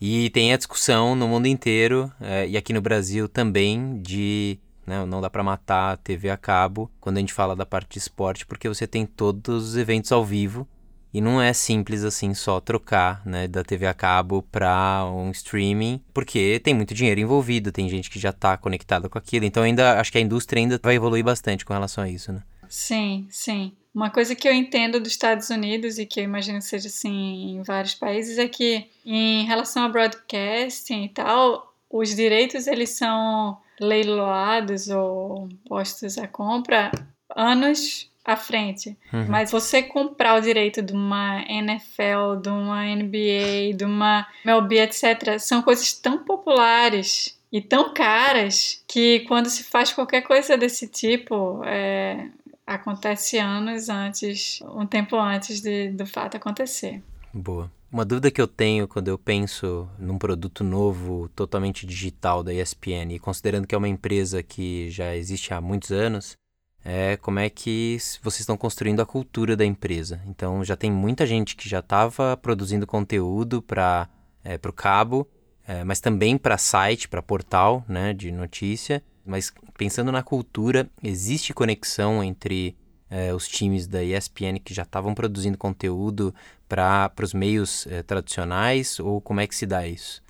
E 0.00 0.30
tem 0.30 0.52
a 0.52 0.56
discussão 0.56 1.14
no 1.14 1.28
mundo 1.28 1.46
inteiro, 1.46 2.10
é, 2.20 2.48
e 2.48 2.56
aqui 2.56 2.72
no 2.72 2.80
Brasil 2.80 3.28
também, 3.28 4.00
de 4.00 4.58
né, 4.86 5.04
não 5.04 5.20
dá 5.20 5.28
para 5.28 5.42
matar 5.42 5.92
a 5.92 5.96
TV 5.96 6.30
a 6.30 6.36
cabo 6.36 6.90
quando 6.98 7.18
a 7.18 7.20
gente 7.20 7.34
fala 7.34 7.54
da 7.54 7.66
parte 7.66 7.92
de 7.92 7.98
esporte, 7.98 8.46
porque 8.46 8.68
você 8.68 8.86
tem 8.86 9.04
todos 9.04 9.68
os 9.68 9.76
eventos 9.76 10.10
ao 10.10 10.24
vivo 10.24 10.66
e 11.12 11.20
não 11.20 11.42
é 11.42 11.52
simples 11.52 12.04
assim 12.04 12.32
só 12.34 12.60
trocar 12.60 13.24
né, 13.26 13.46
da 13.46 13.62
TV 13.62 13.86
a 13.86 13.94
cabo 13.94 14.42
para 14.42 15.04
um 15.12 15.30
streaming, 15.32 16.00
porque 16.14 16.60
tem 16.62 16.72
muito 16.72 16.94
dinheiro 16.94 17.20
envolvido, 17.20 17.72
tem 17.72 17.88
gente 17.88 18.08
que 18.08 18.18
já 18.18 18.30
está 18.30 18.56
conectada 18.56 19.08
com 19.08 19.18
aquilo. 19.18 19.44
Então 19.44 19.62
ainda 19.62 20.00
acho 20.00 20.12
que 20.12 20.18
a 20.18 20.20
indústria 20.20 20.60
ainda 20.60 20.80
vai 20.82 20.94
evoluir 20.94 21.24
bastante 21.24 21.64
com 21.64 21.72
relação 21.72 22.04
a 22.04 22.08
isso, 22.08 22.32
né? 22.32 22.42
Sim, 22.68 23.26
sim. 23.28 23.72
Uma 23.94 24.10
coisa 24.10 24.34
que 24.34 24.48
eu 24.48 24.52
entendo 24.52 25.00
dos 25.00 25.12
Estados 25.12 25.50
Unidos 25.50 25.98
e 25.98 26.06
que 26.06 26.20
eu 26.20 26.24
imagino 26.24 26.58
que 26.58 26.64
seja 26.64 26.88
assim 26.88 27.56
em 27.56 27.62
vários 27.62 27.94
países 27.94 28.38
é 28.38 28.46
que 28.46 28.88
em 29.04 29.44
relação 29.44 29.84
a 29.84 29.88
broadcasting 29.88 31.04
e 31.04 31.08
tal, 31.08 31.74
os 31.90 32.14
direitos 32.14 32.66
eles 32.68 32.90
são 32.90 33.58
leiloados 33.80 34.88
ou 34.88 35.48
postos 35.66 36.18
à 36.18 36.28
compra 36.28 36.92
anos 37.34 38.10
à 38.24 38.36
frente. 38.36 38.96
Uhum. 39.12 39.26
Mas 39.28 39.50
você 39.50 39.82
comprar 39.82 40.38
o 40.38 40.40
direito 40.40 40.82
de 40.82 40.92
uma 40.92 41.42
NFL, 41.48 42.36
de 42.40 42.48
uma 42.48 42.84
NBA, 42.84 43.74
de 43.76 43.84
uma 43.84 44.26
MLB, 44.44 44.80
etc., 44.80 45.38
são 45.38 45.62
coisas 45.62 45.92
tão 45.92 46.18
populares 46.18 47.38
e 47.52 47.60
tão 47.60 47.92
caras 47.92 48.84
que 48.86 49.20
quando 49.20 49.48
se 49.48 49.64
faz 49.64 49.92
qualquer 49.92 50.22
coisa 50.22 50.56
desse 50.56 50.86
tipo, 50.86 51.62
é, 51.64 52.28
acontece 52.70 53.36
anos 53.36 53.88
antes, 53.88 54.60
um 54.62 54.86
tempo 54.86 55.16
antes 55.16 55.60
de, 55.60 55.90
do 55.90 56.06
fato 56.06 56.36
acontecer. 56.36 57.02
Boa. 57.34 57.70
Uma 57.92 58.04
dúvida 58.04 58.30
que 58.30 58.40
eu 58.40 58.46
tenho 58.46 58.86
quando 58.86 59.08
eu 59.08 59.18
penso 59.18 59.88
num 59.98 60.16
produto 60.16 60.62
novo, 60.62 61.28
totalmente 61.34 61.84
digital 61.84 62.44
da 62.44 62.54
ESPN, 62.54 63.12
e 63.12 63.18
considerando 63.18 63.66
que 63.66 63.74
é 63.74 63.78
uma 63.78 63.88
empresa 63.88 64.40
que 64.44 64.88
já 64.90 65.16
existe 65.16 65.52
há 65.52 65.60
muitos 65.60 65.90
anos, 65.90 66.36
é 66.84 67.16
como 67.16 67.40
é 67.40 67.50
que 67.50 67.98
vocês 68.22 68.40
estão 68.40 68.56
construindo 68.56 69.00
a 69.02 69.06
cultura 69.06 69.56
da 69.56 69.64
empresa. 69.64 70.20
Então 70.26 70.64
já 70.64 70.76
tem 70.76 70.92
muita 70.92 71.26
gente 71.26 71.56
que 71.56 71.68
já 71.68 71.80
estava 71.80 72.36
produzindo 72.36 72.86
conteúdo 72.86 73.60
para 73.60 74.08
é, 74.44 74.58
o 74.64 74.72
cabo, 74.72 75.28
é, 75.66 75.82
mas 75.82 75.98
também 76.00 76.38
para 76.38 76.56
site, 76.56 77.08
para 77.08 77.20
portal 77.20 77.84
né, 77.88 78.14
de 78.14 78.30
notícia. 78.30 79.02
Mas 79.30 79.52
pensando 79.78 80.10
na 80.10 80.24
cultura, 80.24 80.90
existe 81.02 81.54
conexão 81.54 82.22
entre 82.22 82.76
é, 83.08 83.32
os 83.32 83.46
times 83.46 83.86
da 83.86 84.02
ESPN 84.02 84.58
que 84.58 84.74
já 84.74 84.82
estavam 84.82 85.14
produzindo 85.14 85.56
conteúdo 85.56 86.34
para 86.68 87.12
os 87.22 87.32
meios 87.32 87.86
é, 87.86 88.02
tradicionais 88.02 88.98
ou 88.98 89.20
como 89.20 89.40
é 89.40 89.46
que 89.46 89.54
se 89.54 89.66
dá 89.66 89.86
isso? 89.86 90.20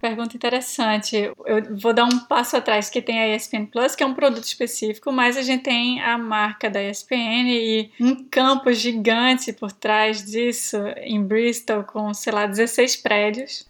Pergunta 0.00 0.36
interessante. 0.36 1.16
Eu 1.16 1.76
vou 1.76 1.92
dar 1.92 2.04
um 2.04 2.20
passo 2.20 2.56
atrás, 2.56 2.88
que 2.88 3.02
tem 3.02 3.20
a 3.20 3.34
ESPN 3.34 3.66
Plus, 3.66 3.96
que 3.96 4.02
é 4.04 4.06
um 4.06 4.14
produto 4.14 4.44
específico, 4.44 5.10
mas 5.10 5.36
a 5.36 5.42
gente 5.42 5.64
tem 5.64 6.00
a 6.00 6.16
marca 6.16 6.70
da 6.70 6.80
ESPN 6.80 7.48
e 7.48 7.90
um 8.00 8.24
campo 8.30 8.72
gigante 8.72 9.52
por 9.52 9.72
trás 9.72 10.24
disso, 10.24 10.76
em 10.98 11.20
Bristol, 11.20 11.82
com, 11.82 12.14
sei 12.14 12.32
lá, 12.32 12.46
16 12.46 12.96
prédios, 12.98 13.67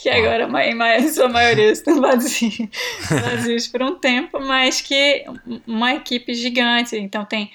que 0.00 0.08
agora 0.08 0.44
em 0.64 0.74
mais, 0.74 1.18
a 1.18 1.28
maioria 1.28 1.72
estão 1.72 2.00
vazios, 2.00 2.68
vazios 3.10 3.66
por 3.66 3.82
um 3.82 3.96
tempo, 3.96 4.38
mas 4.40 4.80
que 4.80 5.24
uma 5.66 5.94
equipe 5.94 6.34
gigante. 6.34 6.96
Então 6.96 7.24
tem 7.24 7.50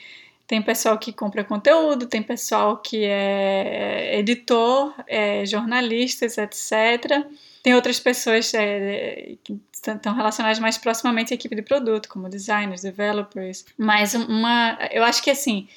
tem 0.45 0.62
pessoal 0.62 0.97
que 0.99 1.13
compra 1.13 1.43
conteúdo, 1.43 2.06
tem 2.06 2.21
pessoal 2.21 2.77
que 2.77 3.06
é 3.06 4.19
editor, 4.19 4.93
é 5.08 5.45
jornalistas, 5.45 6.38
etc. 6.38 7.25
Tem 7.63 7.73
outras 7.73 7.99
pessoas 7.99 8.53
é, 8.53 9.36
que 9.43 9.60
estão 9.71 10.13
relacionadas 10.13 10.60
mais 10.60 10.77
proximamente 10.77 11.34
à 11.34 11.36
equipe 11.36 11.56
de 11.56 11.62
produto, 11.62 12.10
como 12.10 12.29
designers, 12.29 12.82
developers. 12.82 13.65
Mas 13.77 14.13
uma, 14.13 14.77
eu 14.91 15.03
acho 15.03 15.23
que 15.23 15.32
assim, 15.32 15.67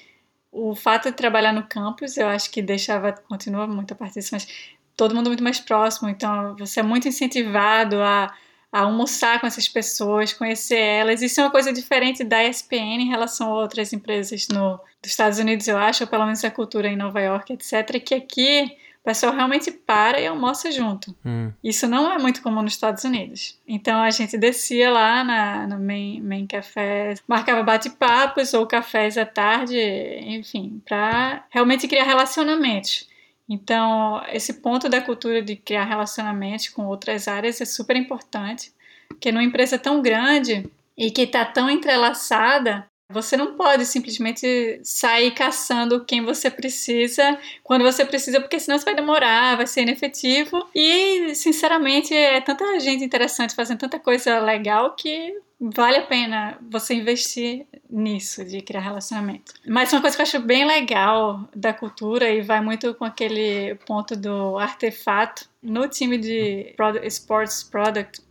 o 0.50 0.74
fato 0.74 1.10
de 1.10 1.16
trabalhar 1.16 1.52
no 1.52 1.62
campus, 1.62 2.16
eu 2.16 2.26
acho 2.26 2.50
que 2.50 2.60
deixava, 2.60 3.12
continua 3.12 3.66
muito 3.66 3.92
a 3.92 3.94
parte 3.94 4.14
disso, 4.14 4.30
mas 4.32 4.48
todo 4.96 5.14
mundo 5.14 5.28
muito 5.28 5.44
mais 5.44 5.60
próximo. 5.60 6.08
Então, 6.08 6.56
você 6.56 6.80
é 6.80 6.82
muito 6.82 7.06
incentivado 7.08 8.00
a 8.00 8.32
a 8.76 8.80
almoçar 8.80 9.40
com 9.40 9.46
essas 9.46 9.66
pessoas, 9.66 10.32
conhecer 10.32 10.78
elas. 10.78 11.22
Isso 11.22 11.40
é 11.40 11.44
uma 11.44 11.50
coisa 11.50 11.72
diferente 11.72 12.22
da 12.22 12.44
ESPN 12.44 13.00
em 13.00 13.08
relação 13.08 13.48
a 13.50 13.54
outras 13.54 13.92
empresas 13.92 14.48
no, 14.48 14.78
dos 15.00 15.12
Estados 15.12 15.38
Unidos, 15.38 15.66
eu 15.66 15.78
acho, 15.78 16.04
ou 16.04 16.10
pelo 16.10 16.24
menos 16.24 16.44
a 16.44 16.50
cultura 16.50 16.88
em 16.88 16.96
Nova 16.96 17.20
York, 17.20 17.52
etc., 17.52 17.98
que 18.04 18.14
aqui 18.14 18.76
o 19.00 19.04
pessoal 19.04 19.32
realmente 19.32 19.70
para 19.70 20.20
e 20.20 20.26
almoça 20.26 20.70
junto. 20.70 21.16
Hum. 21.24 21.52
Isso 21.64 21.86
não 21.86 22.12
é 22.12 22.18
muito 22.18 22.42
comum 22.42 22.60
nos 22.60 22.72
Estados 22.72 23.04
Unidos. 23.04 23.58
Então 23.66 24.02
a 24.02 24.10
gente 24.10 24.36
descia 24.36 24.90
lá 24.90 25.24
na, 25.24 25.66
no 25.68 25.78
main, 25.78 26.20
main 26.20 26.46
Café, 26.46 27.14
marcava 27.26 27.62
bate-papos 27.62 28.52
ou 28.52 28.66
cafés 28.66 29.16
à 29.16 29.24
tarde, 29.24 29.78
enfim, 30.22 30.82
para 30.86 31.44
realmente 31.50 31.86
criar 31.88 32.04
relacionamentos. 32.04 33.08
Então, 33.48 34.22
esse 34.32 34.54
ponto 34.54 34.88
da 34.88 35.00
cultura 35.00 35.40
de 35.40 35.56
criar 35.56 35.84
relacionamentos 35.84 36.68
com 36.68 36.86
outras 36.86 37.28
áreas 37.28 37.60
é 37.60 37.64
super 37.64 37.96
importante, 37.96 38.72
porque 39.08 39.30
numa 39.30 39.44
empresa 39.44 39.78
tão 39.78 40.02
grande 40.02 40.68
e 40.96 41.10
que 41.10 41.22
está 41.22 41.44
tão 41.44 41.70
entrelaçada, 41.70 42.88
você 43.08 43.36
não 43.36 43.54
pode 43.54 43.86
simplesmente 43.86 44.80
sair 44.82 45.30
caçando 45.30 46.04
quem 46.04 46.24
você 46.24 46.50
precisa 46.50 47.38
quando 47.62 47.82
você 47.82 48.04
precisa, 48.04 48.40
porque 48.40 48.58
senão 48.58 48.76
você 48.76 48.84
vai 48.84 48.96
demorar, 48.96 49.56
vai 49.56 49.66
ser 49.66 49.82
inefetivo. 49.82 50.68
E, 50.74 51.32
sinceramente, 51.34 52.12
é 52.12 52.40
tanta 52.40 52.80
gente 52.80 53.04
interessante 53.04 53.54
fazendo 53.54 53.78
tanta 53.78 54.00
coisa 54.00 54.40
legal 54.40 54.96
que 54.96 55.40
vale 55.60 55.96
a 55.98 56.06
pena 56.06 56.58
você 56.70 56.94
investir 56.94 57.66
nisso, 57.88 58.44
de 58.44 58.60
criar 58.60 58.80
relacionamento. 58.80 59.54
Mas 59.66 59.92
uma 59.92 60.00
coisa 60.00 60.16
que 60.16 60.22
eu 60.22 60.26
acho 60.26 60.40
bem 60.40 60.66
legal 60.66 61.48
da 61.54 61.72
cultura 61.72 62.28
e 62.30 62.42
vai 62.42 62.60
muito 62.60 62.94
com 62.94 63.04
aquele 63.04 63.74
ponto 63.86 64.14
do 64.14 64.58
artefato 64.58 65.48
no 65.62 65.88
time 65.88 66.18
de 66.18 66.74
Sports 67.04 67.62
Product. 67.64 68.24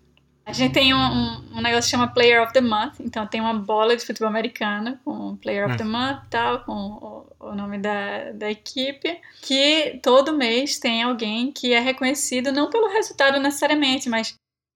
A 0.46 0.54
gente 0.54 0.74
tem 0.74 0.94
um, 0.94 0.98
um, 0.98 1.58
um, 1.58 1.62
negócio 1.62 1.90
que 1.90 1.98
chama 1.98 2.08
Player 2.08 2.44
of 2.44 2.54
the 2.54 2.62
Month, 2.62 3.00
então 3.00 3.26
tem 3.26 3.42
uma 3.42 3.56
bola 3.56 3.98
de 3.98 4.06
futebol 4.06 4.30
americano 4.30 5.00
com 5.04 5.36
Player 5.38 5.66
of 5.66 5.76
the. 5.76 5.84
Month 5.84 6.28
tal, 6.30 6.60
com 6.60 6.72
o, 6.72 7.48
o 7.48 7.56
nome 7.56 7.80
da, 7.80 8.32
da 8.32 8.52
equipe, 8.52 9.20
que 9.42 10.00
todo 10.04 10.38
mês 10.38 10.78
tem 10.78 11.02
alguém 11.02 11.52
que 11.52 11.74
é 11.74 11.80
reconhecido 11.80 12.52
não 12.52 12.70
pelo 12.70 12.90
resultado 12.90 13.40
necessariamente, 13.40 14.08
mas 14.08 14.36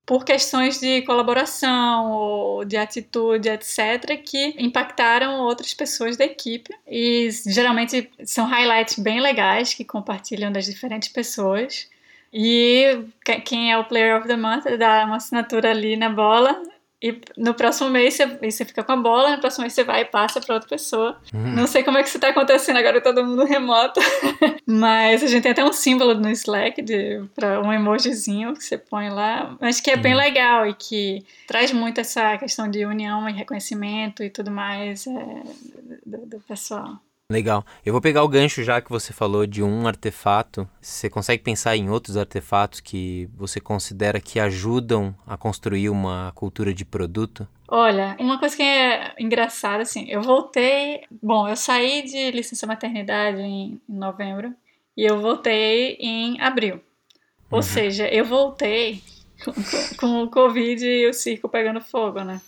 por 0.09 0.25
questões 0.25 0.79
de 0.79 1.03
colaboração 1.03 2.11
ou 2.11 2.65
de 2.65 2.75
atitude, 2.75 3.47
etc., 3.47 4.19
que 4.25 4.55
impactaram 4.57 5.41
outras 5.41 5.71
pessoas 5.75 6.17
da 6.17 6.25
equipe. 6.25 6.73
E 6.87 7.29
geralmente 7.45 8.09
são 8.25 8.47
highlights 8.47 8.97
bem 8.97 9.21
legais 9.21 9.75
que 9.75 9.85
compartilham 9.85 10.51
das 10.51 10.65
diferentes 10.65 11.09
pessoas. 11.09 11.87
E 12.33 13.03
quem 13.45 13.71
é 13.71 13.77
o 13.77 13.85
Player 13.85 14.17
of 14.17 14.27
the 14.27 14.35
Month 14.35 14.63
dá 14.79 15.05
uma 15.05 15.17
assinatura 15.17 15.69
ali 15.69 15.95
na 15.95 16.09
bola 16.09 16.59
e 17.01 17.21
no 17.37 17.53
próximo 17.53 17.89
mês 17.89 18.15
você, 18.15 18.25
você 18.25 18.65
fica 18.65 18.83
com 18.83 18.91
a 18.91 18.97
bola, 18.97 19.31
no 19.31 19.39
próximo 19.39 19.61
mês 19.61 19.73
você 19.73 19.85
vai 19.85 20.01
e 20.01 20.05
passa 20.05 20.41
para 20.41 20.55
outra 20.55 20.67
pessoa. 20.67 21.17
Uhum. 21.33 21.55
Não 21.55 21.65
sei 21.65 21.81
como 21.81 21.97
é 21.97 22.03
que 22.03 22.09
isso 22.09 22.19
tá 22.19 22.29
acontecendo 22.29 22.75
agora, 22.75 22.99
todo 22.99 23.25
mundo 23.25 23.45
remoto. 23.45 24.01
mas 24.67 25.23
a 25.23 25.27
gente 25.27 25.43
tem 25.43 25.53
até 25.53 25.63
um 25.63 25.71
símbolo 25.71 26.13
no 26.13 26.29
Slack 26.29 26.81
de, 26.81 27.23
para 27.33 27.61
um 27.61 27.71
emojizinho 27.71 28.53
que 28.53 28.63
você 28.63 28.77
põe 28.77 29.09
lá, 29.09 29.55
mas 29.61 29.79
que 29.79 29.89
é 29.89 29.95
bem 29.95 30.11
uhum. 30.11 30.19
legal 30.19 30.67
e 30.67 30.73
que 30.73 31.25
traz 31.47 31.71
muito 31.71 32.01
essa 32.01 32.37
questão 32.37 32.69
de 32.69 32.85
união 32.85 33.29
e 33.29 33.31
reconhecimento 33.31 34.21
e 34.21 34.29
tudo 34.29 34.51
mais 34.51 35.07
é, 35.07 35.43
do, 36.05 36.25
do 36.25 36.39
pessoal. 36.41 36.99
Legal. 37.31 37.63
Eu 37.85 37.93
vou 37.93 38.01
pegar 38.01 38.23
o 38.23 38.27
gancho 38.27 38.63
já 38.63 38.81
que 38.81 38.89
você 38.89 39.13
falou 39.13 39.45
de 39.45 39.61
um 39.61 39.87
artefato. 39.87 40.67
Você 40.81 41.11
consegue 41.11 41.43
pensar 41.43 41.77
em 41.77 41.87
outros 41.87 42.17
artefatos 42.17 42.79
que 42.79 43.29
você 43.37 43.59
considera 43.59 44.19
que 44.19 44.39
ajudam 44.39 45.15
a 45.27 45.37
construir 45.37 45.91
uma 45.91 46.31
cultura 46.33 46.73
de 46.73 46.83
produto? 46.83 47.47
Olha, 47.67 48.17
uma 48.19 48.39
coisa 48.39 48.57
que 48.57 48.63
é 48.63 49.13
engraçada, 49.19 49.83
assim, 49.83 50.09
eu 50.09 50.23
voltei. 50.23 51.01
Bom, 51.21 51.47
eu 51.47 51.55
saí 51.55 52.01
de 52.01 52.31
licença 52.31 52.65
maternidade 52.65 53.39
em, 53.39 53.79
novembro 53.87 54.51
e 54.97 55.05
eu 55.05 55.21
voltei 55.21 55.97
em 55.99 56.41
abril. 56.41 56.81
Ou 57.51 57.57
uhum. 57.57 57.61
seja, 57.61 58.07
eu 58.07 58.25
voltei 58.25 59.03
com, 59.45 59.53
com, 59.53 59.95
com 59.99 60.23
o 60.23 60.29
Covid 60.31 60.83
e 60.83 61.07
o 61.07 61.13
circo 61.13 61.47
pegando 61.47 61.79
fogo, 61.79 62.23
né? 62.23 62.41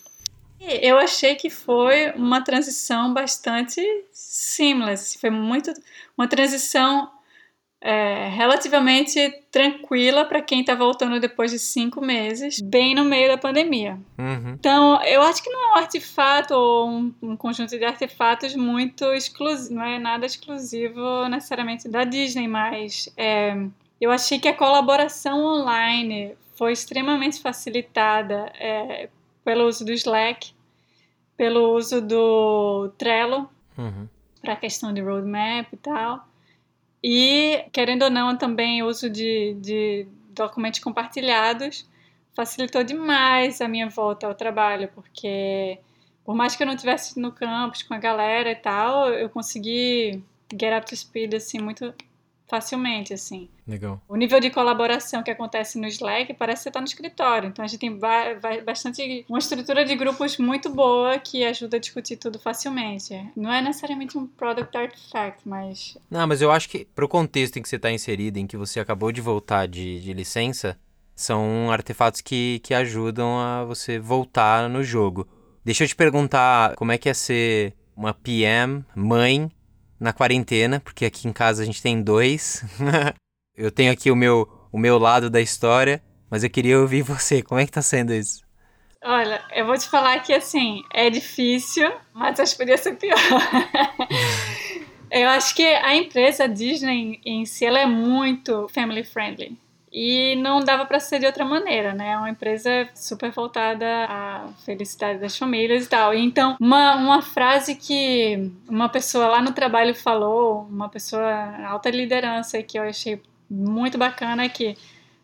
Eu 0.61 0.97
achei 0.97 1.35
que 1.35 1.49
foi 1.49 2.11
uma 2.11 2.41
transição 2.41 3.13
bastante 3.13 3.81
seamless, 4.11 5.17
foi 5.17 5.29
muito 5.29 5.73
uma 6.17 6.27
transição 6.27 7.09
é, 7.83 8.29
relativamente 8.29 9.43
tranquila 9.51 10.23
para 10.23 10.39
quem 10.39 10.61
está 10.61 10.75
voltando 10.75 11.19
depois 11.19 11.49
de 11.49 11.57
cinco 11.57 11.99
meses, 11.99 12.61
bem 12.61 12.93
no 12.93 13.03
meio 13.03 13.27
da 13.27 13.37
pandemia. 13.39 13.99
Uhum. 14.19 14.53
Então, 14.53 15.03
eu 15.03 15.23
acho 15.23 15.41
que 15.41 15.49
não 15.49 15.69
é 15.69 15.73
um 15.73 15.77
artefato 15.77 16.53
ou 16.53 16.87
um, 16.87 17.13
um 17.23 17.35
conjunto 17.35 17.75
de 17.75 17.83
artefatos 17.83 18.55
muito 18.55 19.05
exclusivo, 19.13 19.73
não 19.73 19.83
é 19.83 19.97
nada 19.97 20.27
exclusivo 20.27 21.27
necessariamente 21.27 21.89
da 21.89 22.03
Disney, 22.03 22.47
mas 22.47 23.09
é, 23.17 23.55
eu 23.99 24.11
achei 24.11 24.39
que 24.39 24.47
a 24.47 24.55
colaboração 24.55 25.43
online 25.43 26.35
foi 26.55 26.73
extremamente 26.73 27.41
facilitada 27.41 28.51
é, 28.59 29.09
pelo 29.43 29.67
uso 29.67 29.85
do 29.85 29.91
Slack, 29.91 30.53
pelo 31.35 31.75
uso 31.75 32.01
do 32.01 32.89
Trello, 32.97 33.49
uhum. 33.77 34.07
para 34.41 34.53
a 34.53 34.57
questão 34.57 34.93
de 34.93 35.01
roadmap 35.01 35.71
e 35.73 35.77
tal. 35.77 36.27
E, 37.03 37.65
querendo 37.71 38.03
ou 38.03 38.09
não, 38.09 38.37
também 38.37 38.83
o 38.83 38.87
uso 38.87 39.09
de, 39.09 39.55
de 39.55 40.07
documentos 40.29 40.79
compartilhados 40.79 41.89
facilitou 42.33 42.83
demais 42.83 43.59
a 43.59 43.67
minha 43.67 43.89
volta 43.89 44.27
ao 44.27 44.35
trabalho, 44.35 44.89
porque 44.93 45.79
por 46.23 46.35
mais 46.35 46.55
que 46.55 46.63
eu 46.63 46.67
não 46.67 46.75
tivesse 46.75 47.19
no 47.19 47.31
campus 47.31 47.83
com 47.83 47.93
a 47.93 47.97
galera 47.97 48.51
e 48.51 48.55
tal, 48.55 49.09
eu 49.09 49.29
consegui 49.29 50.23
get 50.51 50.77
up 50.77 50.87
to 50.87 50.95
speed 50.95 51.33
assim 51.33 51.59
muito 51.59 51.93
facilmente, 52.51 53.13
assim. 53.13 53.47
Legal. 53.65 54.01
O 54.09 54.17
nível 54.17 54.41
de 54.41 54.49
colaboração 54.49 55.23
que 55.23 55.31
acontece 55.31 55.79
no 55.79 55.87
Slack 55.87 56.33
parece 56.33 56.59
que 56.59 56.63
você 56.63 56.69
está 56.69 56.81
no 56.81 56.85
escritório. 56.85 57.47
Então 57.47 57.63
a 57.63 57.67
gente 57.67 57.79
tem 57.79 57.97
bastante 58.65 59.25
uma 59.29 59.39
estrutura 59.39 59.85
de 59.85 59.95
grupos 59.95 60.37
muito 60.37 60.69
boa 60.69 61.17
que 61.17 61.45
ajuda 61.45 61.77
a 61.77 61.79
discutir 61.79 62.17
tudo 62.17 62.37
facilmente. 62.37 63.17
Não 63.37 63.53
é 63.53 63.61
necessariamente 63.61 64.17
um 64.17 64.27
product 64.27 64.77
artifact, 64.77 65.47
mas. 65.47 65.97
Não, 66.09 66.27
mas 66.27 66.41
eu 66.41 66.51
acho 66.51 66.67
que 66.67 66.83
pro 66.93 67.07
contexto 67.07 67.55
em 67.57 67.61
que 67.61 67.69
você 67.69 67.77
está 67.77 67.89
inserido, 67.89 68.37
em 68.37 68.45
que 68.45 68.57
você 68.57 68.81
acabou 68.81 69.13
de 69.13 69.21
voltar 69.21 69.65
de, 69.65 70.01
de 70.01 70.11
licença, 70.11 70.77
são 71.15 71.71
artefatos 71.71 72.19
que, 72.19 72.59
que 72.59 72.73
ajudam 72.73 73.39
a 73.39 73.63
você 73.63 73.97
voltar 73.97 74.67
no 74.67 74.83
jogo. 74.83 75.25
Deixa 75.63 75.85
eu 75.85 75.87
te 75.87 75.95
perguntar 75.95 76.75
como 76.75 76.91
é 76.91 76.97
que 76.97 77.07
é 77.07 77.13
ser 77.13 77.73
uma 77.95 78.13
PM, 78.13 78.83
mãe, 78.93 79.49
na 80.01 80.11
quarentena, 80.11 80.79
porque 80.79 81.05
aqui 81.05 81.27
em 81.27 81.31
casa 81.31 81.61
a 81.61 81.65
gente 81.65 81.81
tem 81.81 82.01
dois. 82.01 82.65
eu 83.55 83.69
tenho 83.69 83.91
aqui 83.91 84.09
o 84.09 84.15
meu, 84.15 84.49
o 84.71 84.79
meu 84.79 84.97
lado 84.97 85.29
da 85.29 85.39
história, 85.39 86.01
mas 86.27 86.43
eu 86.43 86.49
queria 86.49 86.79
ouvir 86.79 87.03
você. 87.03 87.43
Como 87.43 87.61
é 87.61 87.65
que 87.65 87.71
tá 87.71 87.83
sendo 87.83 88.11
isso? 88.11 88.41
Olha, 89.03 89.43
eu 89.55 89.65
vou 89.65 89.77
te 89.77 89.87
falar 89.87 90.19
que 90.21 90.33
assim, 90.33 90.83
é 90.91 91.09
difícil, 91.09 91.91
mas 92.13 92.39
acho 92.39 92.53
que 92.53 92.59
podia 92.59 92.77
ser 92.77 92.95
pior. 92.95 93.17
eu 95.11 95.29
acho 95.29 95.55
que 95.55 95.63
a 95.63 95.95
empresa 95.95 96.49
Disney 96.49 97.21
em 97.23 97.45
si 97.45 97.65
ela 97.65 97.79
é 97.79 97.85
muito 97.85 98.67
family 98.69 99.03
friendly. 99.03 99.57
E 99.91 100.35
não 100.37 100.61
dava 100.61 100.85
para 100.85 100.99
ser 100.99 101.19
de 101.19 101.25
outra 101.25 101.43
maneira, 101.43 101.93
né? 101.93 102.11
É 102.11 102.17
uma 102.17 102.29
empresa 102.29 102.87
super 102.95 103.29
voltada 103.31 103.85
à 104.07 104.47
felicidade 104.65 105.19
das 105.19 105.37
famílias 105.37 105.85
e 105.85 105.89
tal. 105.89 106.13
Então, 106.13 106.55
uma, 106.59 106.95
uma 106.95 107.21
frase 107.21 107.75
que 107.75 108.49
uma 108.69 108.87
pessoa 108.87 109.27
lá 109.27 109.41
no 109.41 109.51
trabalho 109.51 109.93
falou, 109.93 110.61
uma 110.69 110.87
pessoa 110.87 111.57
alta 111.67 111.89
liderança 111.89 112.63
que 112.63 112.79
eu 112.79 112.83
achei 112.83 113.21
muito 113.49 113.97
bacana 113.97 114.45
é 114.45 114.49
que 114.49 114.77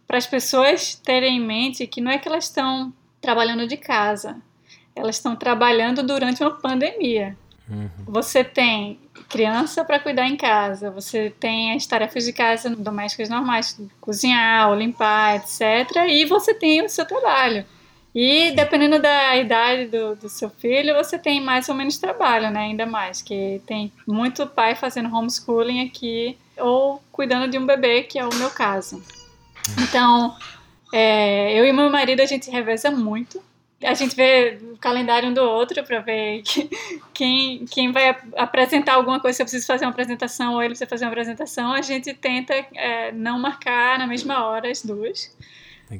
para 0.05 0.17
as 0.17 0.27
pessoas 0.27 0.95
terem 0.95 1.37
em 1.37 1.39
mente 1.39 1.87
que 1.87 2.01
não 2.01 2.11
é 2.11 2.17
que 2.17 2.27
elas 2.27 2.45
estão 2.45 2.93
trabalhando 3.21 3.65
de 3.67 3.77
casa, 3.77 4.35
elas 4.93 5.15
estão 5.15 5.35
trabalhando 5.35 6.03
durante 6.03 6.41
uma 6.43 6.51
pandemia. 6.51 7.37
Uhum. 7.69 7.89
Você 8.05 8.43
tem 8.43 8.99
criança 9.27 9.83
para 9.83 9.99
cuidar 9.99 10.27
em 10.27 10.37
casa, 10.37 10.89
você 10.89 11.29
tem 11.29 11.73
as 11.73 11.85
tarefas 11.85 12.23
de 12.23 12.31
casa 12.31 12.69
domésticas 12.69 13.29
normais, 13.29 13.79
cozinhar, 13.99 14.69
ou 14.69 14.75
limpar, 14.75 15.35
etc. 15.35 16.07
E 16.07 16.25
você 16.25 16.53
tem 16.53 16.83
o 16.83 16.89
seu 16.89 17.05
trabalho. 17.05 17.65
E 18.15 18.51
dependendo 18.51 18.99
da 18.99 19.35
idade 19.35 19.85
do, 19.87 20.15
do, 20.15 20.29
seu 20.29 20.49
filho, 20.49 20.95
você 20.95 21.19
tem 21.19 21.39
mais 21.39 21.69
ou 21.69 21.75
menos 21.75 21.97
trabalho, 21.97 22.49
né? 22.49 22.61
Ainda 22.61 22.85
mais, 22.85 23.21
que 23.21 23.61
tem 23.67 23.91
muito 24.07 24.47
pai 24.47 24.73
fazendo 24.73 25.13
homeschooling 25.13 25.85
aqui 25.85 26.37
ou 26.57 27.01
cuidando 27.11 27.47
de 27.47 27.59
um 27.59 27.65
bebê, 27.65 28.03
que 28.03 28.17
é 28.17 28.25
o 28.25 28.33
meu 28.33 28.49
caso. 28.49 29.03
Então, 29.77 30.35
é, 30.91 31.53
eu 31.59 31.65
e 31.65 31.73
meu 31.73 31.91
marido 31.91 32.21
a 32.21 32.25
gente 32.25 32.49
reveza 32.49 32.89
muito 32.89 33.39
a 33.83 33.93
gente 33.93 34.15
vê 34.15 34.57
o 34.73 34.77
calendário 34.77 35.29
um 35.29 35.33
do 35.33 35.41
outro 35.41 35.83
para 35.83 35.99
ver 35.99 36.41
quem, 37.13 37.65
quem 37.65 37.91
vai 37.91 38.17
apresentar 38.35 38.95
alguma 38.95 39.19
coisa. 39.19 39.35
Se 39.35 39.41
eu 39.43 39.45
preciso 39.45 39.67
fazer 39.67 39.85
uma 39.85 39.91
apresentação 39.91 40.55
ou 40.55 40.61
ele 40.61 40.69
precisa 40.69 40.89
fazer 40.89 41.05
uma 41.05 41.11
apresentação, 41.11 41.71
a 41.71 41.81
gente 41.81 42.13
tenta 42.13 42.53
é, 42.73 43.11
não 43.11 43.37
marcar 43.37 43.99
na 43.99 44.07
mesma 44.07 44.45
hora 44.45 44.69
as 44.69 44.81
duas, 44.81 45.35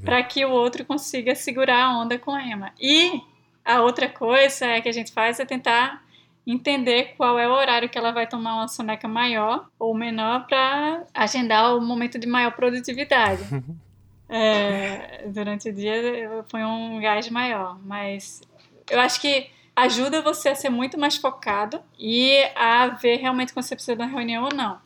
para 0.04 0.24
que 0.24 0.44
o 0.44 0.50
outro 0.50 0.84
consiga 0.86 1.36
segurar 1.36 1.84
a 1.84 2.00
onda 2.00 2.18
com 2.18 2.32
a 2.32 2.42
Emma. 2.42 2.74
E 2.80 3.22
a 3.64 3.82
outra 3.82 4.10
coisa 4.10 4.66
é 4.66 4.82
que 4.82 4.90
a 4.90 4.94
gente 4.94 5.12
faz 5.12 5.40
é 5.40 5.46
tentar 5.46 6.04
entender 6.48 7.14
qual 7.18 7.38
é 7.38 7.48
o 7.48 7.52
horário 7.52 7.90
que 7.90 7.98
ela 7.98 8.12
vai 8.12 8.26
tomar 8.26 8.56
uma 8.56 8.68
soneca 8.68 9.08
maior 9.08 9.70
ou 9.78 9.94
menor 9.94 10.48
para 10.48 11.04
agendar 11.14 11.76
o 11.76 11.82
momento 11.82 12.18
de 12.18 12.26
maior 12.26 12.52
produtividade. 12.54 13.44
É, 14.30 15.26
durante 15.28 15.70
o 15.70 15.74
dia 15.74 16.44
foi 16.50 16.64
um 16.64 17.00
gás 17.00 17.30
maior, 17.30 17.80
mas 17.84 18.42
eu 18.90 19.00
acho 19.00 19.22
que 19.22 19.50
ajuda 19.76 20.22
você 20.22 20.50
a 20.50 20.56
ser 20.56 20.70
muito 20.70 21.00
mais 21.00 21.18
focado 21.18 21.80
e 21.98 22.38
a 22.56 22.88
ver 22.88 23.18
realmente 23.18 23.54
quando 23.54 23.66
você 23.66 23.76
precisa 23.76 23.96
de 23.96 24.02
uma 24.02 24.10
reunião 24.10 24.44
ou 24.46 24.54
não. 24.54 24.80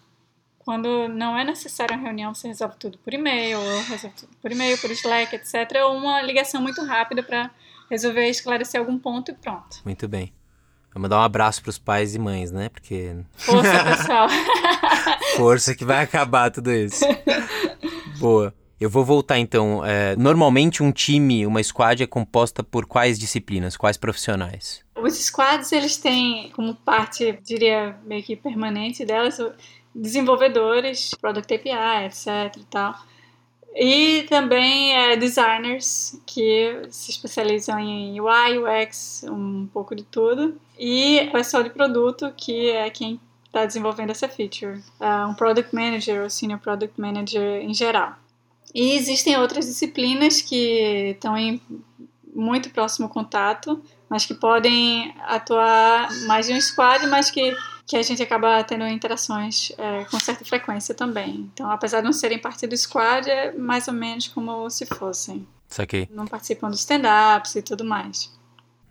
Quando 0.59 1.07
não 1.07 1.35
é 1.35 1.43
necessário 1.43 1.95
uma 1.95 2.03
reunião, 2.03 2.35
você 2.35 2.47
resolve 2.47 2.75
tudo 2.77 2.97
por 2.99 3.13
e-mail, 3.13 3.59
ou 3.59 3.81
resolve 3.83 4.15
tudo 4.15 4.31
por 4.39 4.51
e-mail, 4.51 4.77
por 4.77 4.91
Slack, 4.91 5.35
etc. 5.35 5.55
Ou 5.85 5.97
uma 5.97 6.21
ligação 6.21 6.61
muito 6.61 6.83
rápida 6.85 7.23
para 7.23 7.49
resolver 7.89 8.27
esclarecer 8.27 8.79
algum 8.79 8.97
ponto 8.99 9.31
e 9.31 9.33
pronto. 9.33 9.77
Muito 9.83 10.07
bem. 10.07 10.31
Vamos 10.93 11.09
dar 11.09 11.19
um 11.19 11.23
abraço 11.23 11.61
para 11.61 11.69
os 11.69 11.79
pais 11.79 12.13
e 12.13 12.19
mães, 12.19 12.51
né? 12.51 12.69
Porque. 12.69 13.15
Força, 13.33 13.83
pessoal. 13.83 14.27
Força 15.35 15.73
que 15.75 15.85
vai 15.85 16.03
acabar 16.03 16.51
tudo 16.51 16.71
isso. 16.71 17.05
Boa. 18.19 18.53
Eu 18.81 18.89
vou 18.89 19.05
voltar 19.05 19.37
então. 19.37 19.85
É, 19.85 20.15
normalmente 20.15 20.81
um 20.81 20.91
time, 20.91 21.45
uma 21.45 21.61
squad 21.61 22.01
é 22.01 22.07
composta 22.07 22.63
por 22.63 22.87
quais 22.87 23.19
disciplinas, 23.19 23.77
quais 23.77 23.95
profissionais? 23.95 24.83
Os 24.95 25.13
squads 25.13 25.71
eles 25.71 25.97
têm 25.97 26.49
como 26.55 26.73
parte, 26.73 27.39
diria 27.43 27.95
meio 28.03 28.23
que 28.23 28.35
permanente 28.35 29.05
delas, 29.05 29.37
desenvolvedores, 29.93 31.11
product 31.21 31.53
API, 31.53 32.05
etc 32.07 32.57
e 32.57 32.65
tal. 32.71 32.95
E 33.75 34.25
também 34.27 34.95
é, 34.95 35.15
designers 35.15 36.19
que 36.25 36.81
se 36.89 37.11
especializam 37.11 37.77
em 37.77 38.19
UI, 38.19 38.57
UX, 38.57 39.23
um 39.29 39.67
pouco 39.71 39.95
de 39.95 40.03
tudo. 40.03 40.59
E 40.79 41.29
pessoal 41.31 41.61
de 41.61 41.69
produto 41.69 42.33
que 42.35 42.71
é 42.71 42.89
quem 42.89 43.19
está 43.45 43.63
desenvolvendo 43.63 44.09
essa 44.09 44.27
feature. 44.27 44.81
Uh, 44.99 45.29
um 45.29 45.35
product 45.35 45.75
manager 45.75 46.23
ou 46.23 46.29
senior 46.31 46.59
product 46.59 46.99
manager 46.99 47.61
em 47.61 47.75
geral. 47.75 48.15
E 48.73 48.93
existem 48.93 49.37
outras 49.37 49.65
disciplinas 49.65 50.41
que 50.41 51.11
estão 51.11 51.37
em 51.37 51.61
muito 52.33 52.69
próximo 52.69 53.09
contato, 53.09 53.81
mas 54.09 54.25
que 54.25 54.33
podem 54.33 55.13
atuar 55.25 56.09
mais 56.25 56.47
de 56.47 56.53
um 56.53 56.61
squad, 56.61 57.05
mas 57.07 57.29
que, 57.29 57.55
que 57.85 57.97
a 57.97 58.01
gente 58.01 58.21
acaba 58.23 58.63
tendo 58.63 58.87
interações 58.87 59.71
é, 59.77 60.05
com 60.05 60.19
certa 60.19 60.45
frequência 60.45 60.95
também. 60.95 61.49
Então, 61.53 61.69
apesar 61.69 61.99
de 61.99 62.05
não 62.05 62.13
serem 62.13 62.39
parte 62.39 62.65
do 62.65 62.75
squad, 62.75 63.29
é 63.29 63.51
mais 63.53 63.87
ou 63.87 63.93
menos 63.93 64.27
como 64.27 64.69
se 64.69 64.85
fossem. 64.85 65.45
Saquei. 65.67 66.07
Não 66.11 66.25
participam 66.25 66.69
dos 66.69 66.79
stand-ups 66.79 67.55
e 67.55 67.61
tudo 67.61 67.83
mais. 67.83 68.31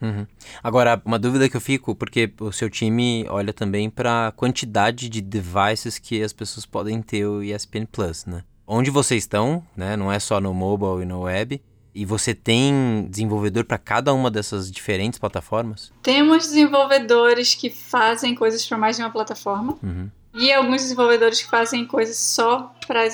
Uhum. 0.01 0.27
Agora, 0.62 1.01
uma 1.05 1.19
dúvida 1.19 1.49
que 1.49 1.57
eu 1.57 1.61
fico, 1.61 1.95
porque 1.95 2.33
o 2.40 2.51
seu 2.51 2.71
time 2.71 3.27
olha 3.29 3.53
também 3.53 3.90
para 3.90 4.29
a 4.29 4.33
quantidade 4.33 5.11
de 5.11 5.21
devices 5.21 5.99
que 5.99 6.23
as 6.23 6.33
pessoas 6.33 6.64
podem 6.64 7.03
ter 7.03 7.27
o 7.27 7.43
ESPN 7.43 7.85
Plus, 7.85 8.25
né? 8.25 8.43
Onde 8.71 8.89
vocês 8.89 9.25
estão, 9.25 9.65
né? 9.77 9.97
Não 9.97 10.13
é 10.13 10.21
só 10.21 10.41
no 10.41 10.55
mobile 10.55 11.03
e 11.03 11.05
no 11.05 11.23
web. 11.23 11.61
E 11.93 12.05
você 12.07 12.33
tem 12.33 13.09
desenvolvedor 13.11 13.65
para 13.65 13.77
cada 13.77 14.15
uma 14.15 14.31
dessas 14.31 14.71
diferentes 14.71 15.19
plataformas? 15.19 15.93
Temos 16.01 16.45
desenvolvedores 16.45 17.53
que 17.57 17.69
fazem 17.69 18.33
coisas 18.33 18.65
para 18.65 18.79
mais 18.79 18.95
de 18.97 19.03
uma 19.03 19.11
plataforma. 19.11 19.77
Uhum. 19.83 20.09
E 20.35 20.53
alguns 20.53 20.83
desenvolvedores 20.83 21.43
que 21.43 21.51
fazem 21.51 21.85
coisas 21.85 22.17
só 22.17 22.73
para 22.87 23.09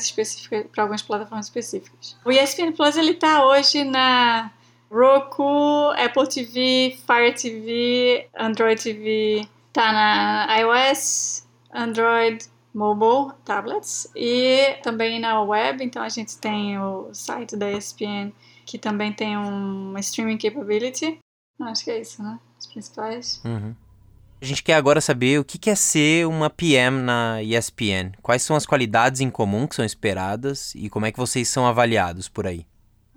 para 0.70 0.82
algumas 0.82 1.00
plataformas 1.00 1.46
específicas. 1.46 2.14
O 2.22 2.30
ESPN 2.30 2.72
Plus 2.72 2.96
ele 2.98 3.12
está 3.12 3.46
hoje 3.46 3.82
na 3.82 4.50
Roku, 4.90 5.90
Apple 5.96 6.28
TV, 6.28 6.98
Fire 7.06 7.32
TV, 7.34 8.28
Android 8.38 8.82
TV, 8.82 9.48
tá 9.72 9.90
na 9.90 10.58
iOS, 10.58 11.46
Android, 11.72 12.44
mobile 12.76 13.34
tablets 13.42 14.06
e 14.14 14.76
também 14.82 15.18
na 15.18 15.40
web. 15.42 15.82
Então 15.82 16.02
a 16.02 16.10
gente 16.10 16.36
tem 16.36 16.78
o 16.78 17.08
site 17.14 17.56
da 17.56 17.72
ESPN 17.72 18.30
que 18.66 18.76
também 18.76 19.12
tem 19.12 19.38
um 19.38 19.96
streaming 19.98 20.36
capability. 20.36 21.18
Acho 21.58 21.84
que 21.84 21.90
é 21.90 22.00
isso, 22.00 22.22
né? 22.22 22.38
Os 22.60 22.66
principais. 22.66 23.40
Uhum. 23.44 23.74
A 24.40 24.44
gente 24.44 24.62
quer 24.62 24.74
agora 24.74 25.00
saber 25.00 25.40
o 25.40 25.44
que 25.44 25.70
é 25.70 25.74
ser 25.74 26.26
uma 26.26 26.50
PM 26.50 26.98
na 26.98 27.42
ESPN. 27.42 28.12
Quais 28.20 28.42
são 28.42 28.54
as 28.54 28.66
qualidades 28.66 29.22
em 29.22 29.30
comum 29.30 29.66
que 29.66 29.74
são 29.74 29.84
esperadas 29.84 30.74
e 30.74 30.90
como 30.90 31.06
é 31.06 31.12
que 31.12 31.18
vocês 31.18 31.48
são 31.48 31.66
avaliados 31.66 32.28
por 32.28 32.46
aí? 32.46 32.66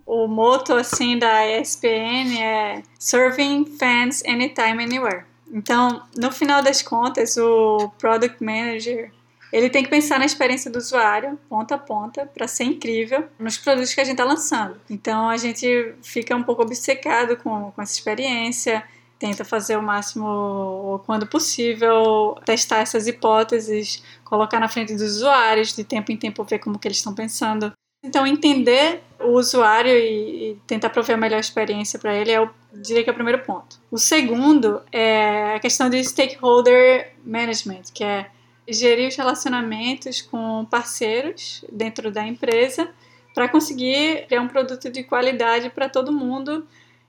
O 0.05 0.27
moto 0.27 0.73
assim 0.73 1.19
da 1.19 1.45
ESPN 1.45 2.39
é 2.39 2.81
Serving 2.97 3.65
Fans 3.77 4.23
Anytime 4.25 4.83
Anywhere. 4.83 5.25
Então, 5.51 6.01
no 6.15 6.31
final 6.31 6.61
das 6.61 6.81
contas, 6.81 7.35
o 7.35 7.91
Product 7.97 8.41
Manager 8.41 9.11
ele 9.51 9.69
tem 9.69 9.83
que 9.83 9.89
pensar 9.89 10.19
na 10.19 10.25
experiência 10.25 10.69
do 10.69 10.77
usuário, 10.77 11.39
ponta 11.49 11.75
a 11.75 11.77
ponta, 11.77 12.25
para 12.25 12.47
ser 12.47 12.65
incrível 12.65 13.27
nos 13.39 13.57
produtos 13.57 13.93
que 13.93 14.01
a 14.01 14.03
gente 14.03 14.13
está 14.13 14.23
lançando. 14.23 14.79
Então 14.89 15.29
a 15.29 15.38
gente 15.38 15.95
fica 16.03 16.35
um 16.35 16.43
pouco 16.43 16.62
obcecado 16.62 17.38
com, 17.38 17.71
com 17.71 17.81
essa 17.81 17.93
experiência, 17.93 18.83
tenta 19.17 19.43
fazer 19.43 19.75
o 19.77 19.81
máximo, 19.81 21.01
quando 21.05 21.27
possível, 21.27 22.38
testar 22.45 22.77
essas 22.77 23.07
hipóteses, 23.07 24.03
colocar 24.23 24.59
na 24.59 24.69
frente 24.69 24.93
dos 24.93 25.17
usuários, 25.17 25.75
de 25.75 25.83
tempo 25.83 26.12
em 26.12 26.17
tempo 26.17 26.43
ver 26.43 26.59
como 26.59 26.79
que 26.79 26.88
eles 26.88 26.97
estão 26.97 27.13
pensando. 27.13 27.73
Então 28.01 28.25
entender 28.25 29.03
o 29.19 29.31
usuário 29.31 29.91
e, 29.91 30.51
e 30.51 30.57
tentar 30.65 30.89
prover 30.89 31.15
a 31.15 31.19
melhor 31.19 31.39
experiência 31.39 31.99
para 31.99 32.15
ele 32.15 32.31
é 32.31 32.39
o 32.39 32.49
diria 32.71 33.03
que 33.03 33.09
é 33.09 33.12
o 33.12 33.15
primeiro 33.15 33.43
ponto. 33.43 33.77
O 33.91 33.97
segundo 33.97 34.81
é 34.91 35.55
a 35.55 35.59
questão 35.59 35.89
de 35.89 36.03
stakeholder 36.03 37.13
management, 37.25 37.83
que 37.93 38.03
é 38.03 38.29
gerir 38.71 39.08
os 39.08 39.15
relacionamentos 39.15 40.21
com 40.21 40.65
parceiros 40.65 41.63
dentro 41.71 42.12
da 42.12 42.25
empresa 42.25 42.89
para 43.34 43.47
conseguir 43.47 44.25
criar 44.27 44.41
um 44.41 44.47
produto 44.47 44.89
de 44.89 45.03
qualidade 45.03 45.69
para 45.69 45.88
todo 45.88 46.12
mundo. 46.12 46.67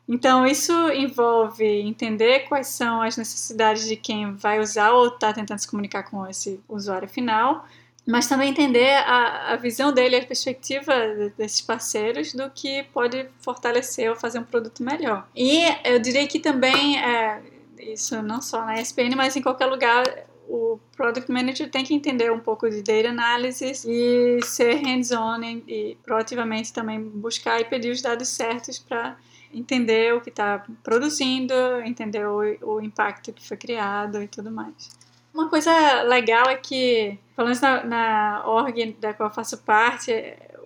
Então, 0.08 0.46
isso 0.46 0.72
envolve 0.90 1.64
entender 1.64 2.40
quais 2.48 2.66
são 2.66 3.00
as 3.00 3.16
necessidades 3.16 3.86
de 3.86 3.96
quem 3.96 4.32
vai 4.34 4.58
usar 4.58 4.90
ou 4.92 5.08
está 5.08 5.32
tentando 5.32 5.58
se 5.58 5.68
comunicar 5.68 6.02
com 6.02 6.26
esse 6.26 6.60
usuário 6.68 7.08
final, 7.08 7.64
mas 8.06 8.26
também 8.26 8.50
entender 8.50 8.90
a, 9.06 9.52
a 9.52 9.56
visão 9.56 9.92
dele, 9.92 10.16
a 10.16 10.24
perspectiva 10.24 10.92
desses 11.36 11.60
parceiros 11.60 12.32
do 12.32 12.50
que 12.50 12.82
pode 12.92 13.28
fortalecer 13.40 14.10
ou 14.10 14.16
fazer 14.16 14.40
um 14.40 14.44
produto 14.44 14.82
melhor. 14.82 15.28
E 15.34 15.62
eu 15.84 15.98
diria 16.00 16.26
que 16.26 16.40
também, 16.40 16.98
é, 16.98 17.40
isso 17.78 18.20
não 18.20 18.42
só 18.42 18.64
na 18.64 18.80
ESPN, 18.80 19.14
mas 19.14 19.36
em 19.36 19.42
qualquer 19.42 19.66
lugar, 19.66 20.02
o 20.50 20.80
Product 20.96 21.30
Manager 21.30 21.70
tem 21.70 21.84
que 21.84 21.94
entender 21.94 22.32
um 22.32 22.40
pouco 22.40 22.68
de 22.68 22.82
data 22.82 23.08
analysis 23.08 23.84
e 23.84 24.40
ser 24.42 24.74
hands-on 24.84 25.40
e, 25.68 25.96
proativamente 26.02 26.72
também 26.72 27.00
buscar 27.00 27.60
e 27.60 27.64
pedir 27.64 27.92
os 27.92 28.02
dados 28.02 28.28
certos 28.28 28.76
para 28.76 29.16
entender 29.54 30.12
o 30.12 30.20
que 30.20 30.28
está 30.28 30.64
produzindo, 30.82 31.54
entender 31.84 32.26
o, 32.26 32.40
o 32.62 32.80
impacto 32.80 33.32
que 33.32 33.46
foi 33.46 33.56
criado 33.56 34.20
e 34.20 34.26
tudo 34.26 34.50
mais. 34.50 34.90
Uma 35.32 35.48
coisa 35.48 36.02
legal 36.02 36.48
é 36.48 36.56
que, 36.56 37.16
menos 37.38 37.60
na, 37.60 37.84
na 37.84 38.42
org 38.44 38.96
da 39.00 39.14
qual 39.14 39.28
eu 39.28 39.34
faço 39.34 39.58
parte, 39.58 40.12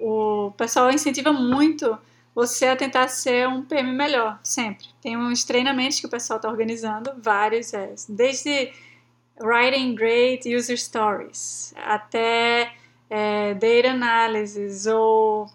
o 0.00 0.50
pessoal 0.56 0.90
incentiva 0.90 1.30
muito 1.30 1.98
você 2.34 2.66
a 2.66 2.76
tentar 2.76 3.08
ser 3.08 3.46
um 3.46 3.62
PM 3.62 3.92
melhor, 3.92 4.40
sempre. 4.42 4.86
Tem 5.02 5.16
uns 5.16 5.44
treinamentos 5.44 6.00
que 6.00 6.06
o 6.06 6.10
pessoal 6.10 6.38
está 6.38 6.48
organizando, 6.48 7.12
vários, 7.18 7.72
é, 7.74 7.94
desde 8.08 8.72
Writing 9.40 9.94
Great 9.94 10.48
User 10.54 10.78
Stories 10.78 11.74
até 11.76 12.72
é, 13.10 13.54
Data 13.54 13.90
Analysis 13.90 14.86
ou 14.86 15.50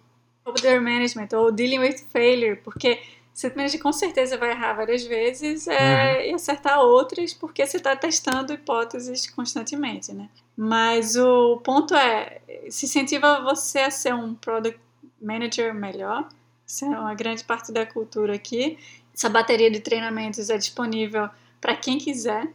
Order 0.46 0.82
Management 0.82 1.30
ou 1.34 1.52
Dealing 1.52 1.80
with 1.80 2.06
Failure, 2.12 2.58
porque 2.58 3.00
você 3.34 3.78
com 3.78 3.94
certeza 3.94 4.38
vai 4.38 4.52
errar 4.52 4.74
várias 4.74 5.06
vezes 5.06 5.68
é, 5.68 6.18
uhum. 6.18 6.32
e 6.32 6.34
acertar 6.34 6.80
outras, 6.82 7.34
porque 7.34 7.66
você 7.66 7.78
está 7.78 7.96
testando 7.96 8.52
hipóteses 8.52 9.30
constantemente, 9.30 10.12
né? 10.14 10.30
Mas 10.58 11.16
o 11.16 11.58
ponto 11.58 11.96
é, 11.96 12.42
se 12.70 12.86
incentiva 12.86 13.42
você 13.42 13.80
a 13.80 13.92
ser 13.92 14.14
um 14.14 14.36
Product 14.36 14.80
Manager 15.22 15.74
melhor, 15.74 16.28
isso 16.68 16.84
é 16.84 16.90
uma 16.90 17.14
grande 17.14 17.44
parte 17.46 17.72
da 17.72 17.86
cultura 17.86 18.36
aqui. 18.36 18.78
Essa 19.16 19.30
bateria 19.30 19.72
de 19.72 19.80
treinamentos 19.80 20.50
é 20.50 20.58
disponível 20.58 21.30
para 21.62 21.76
quem 21.76 21.98
quiser, 21.98 22.48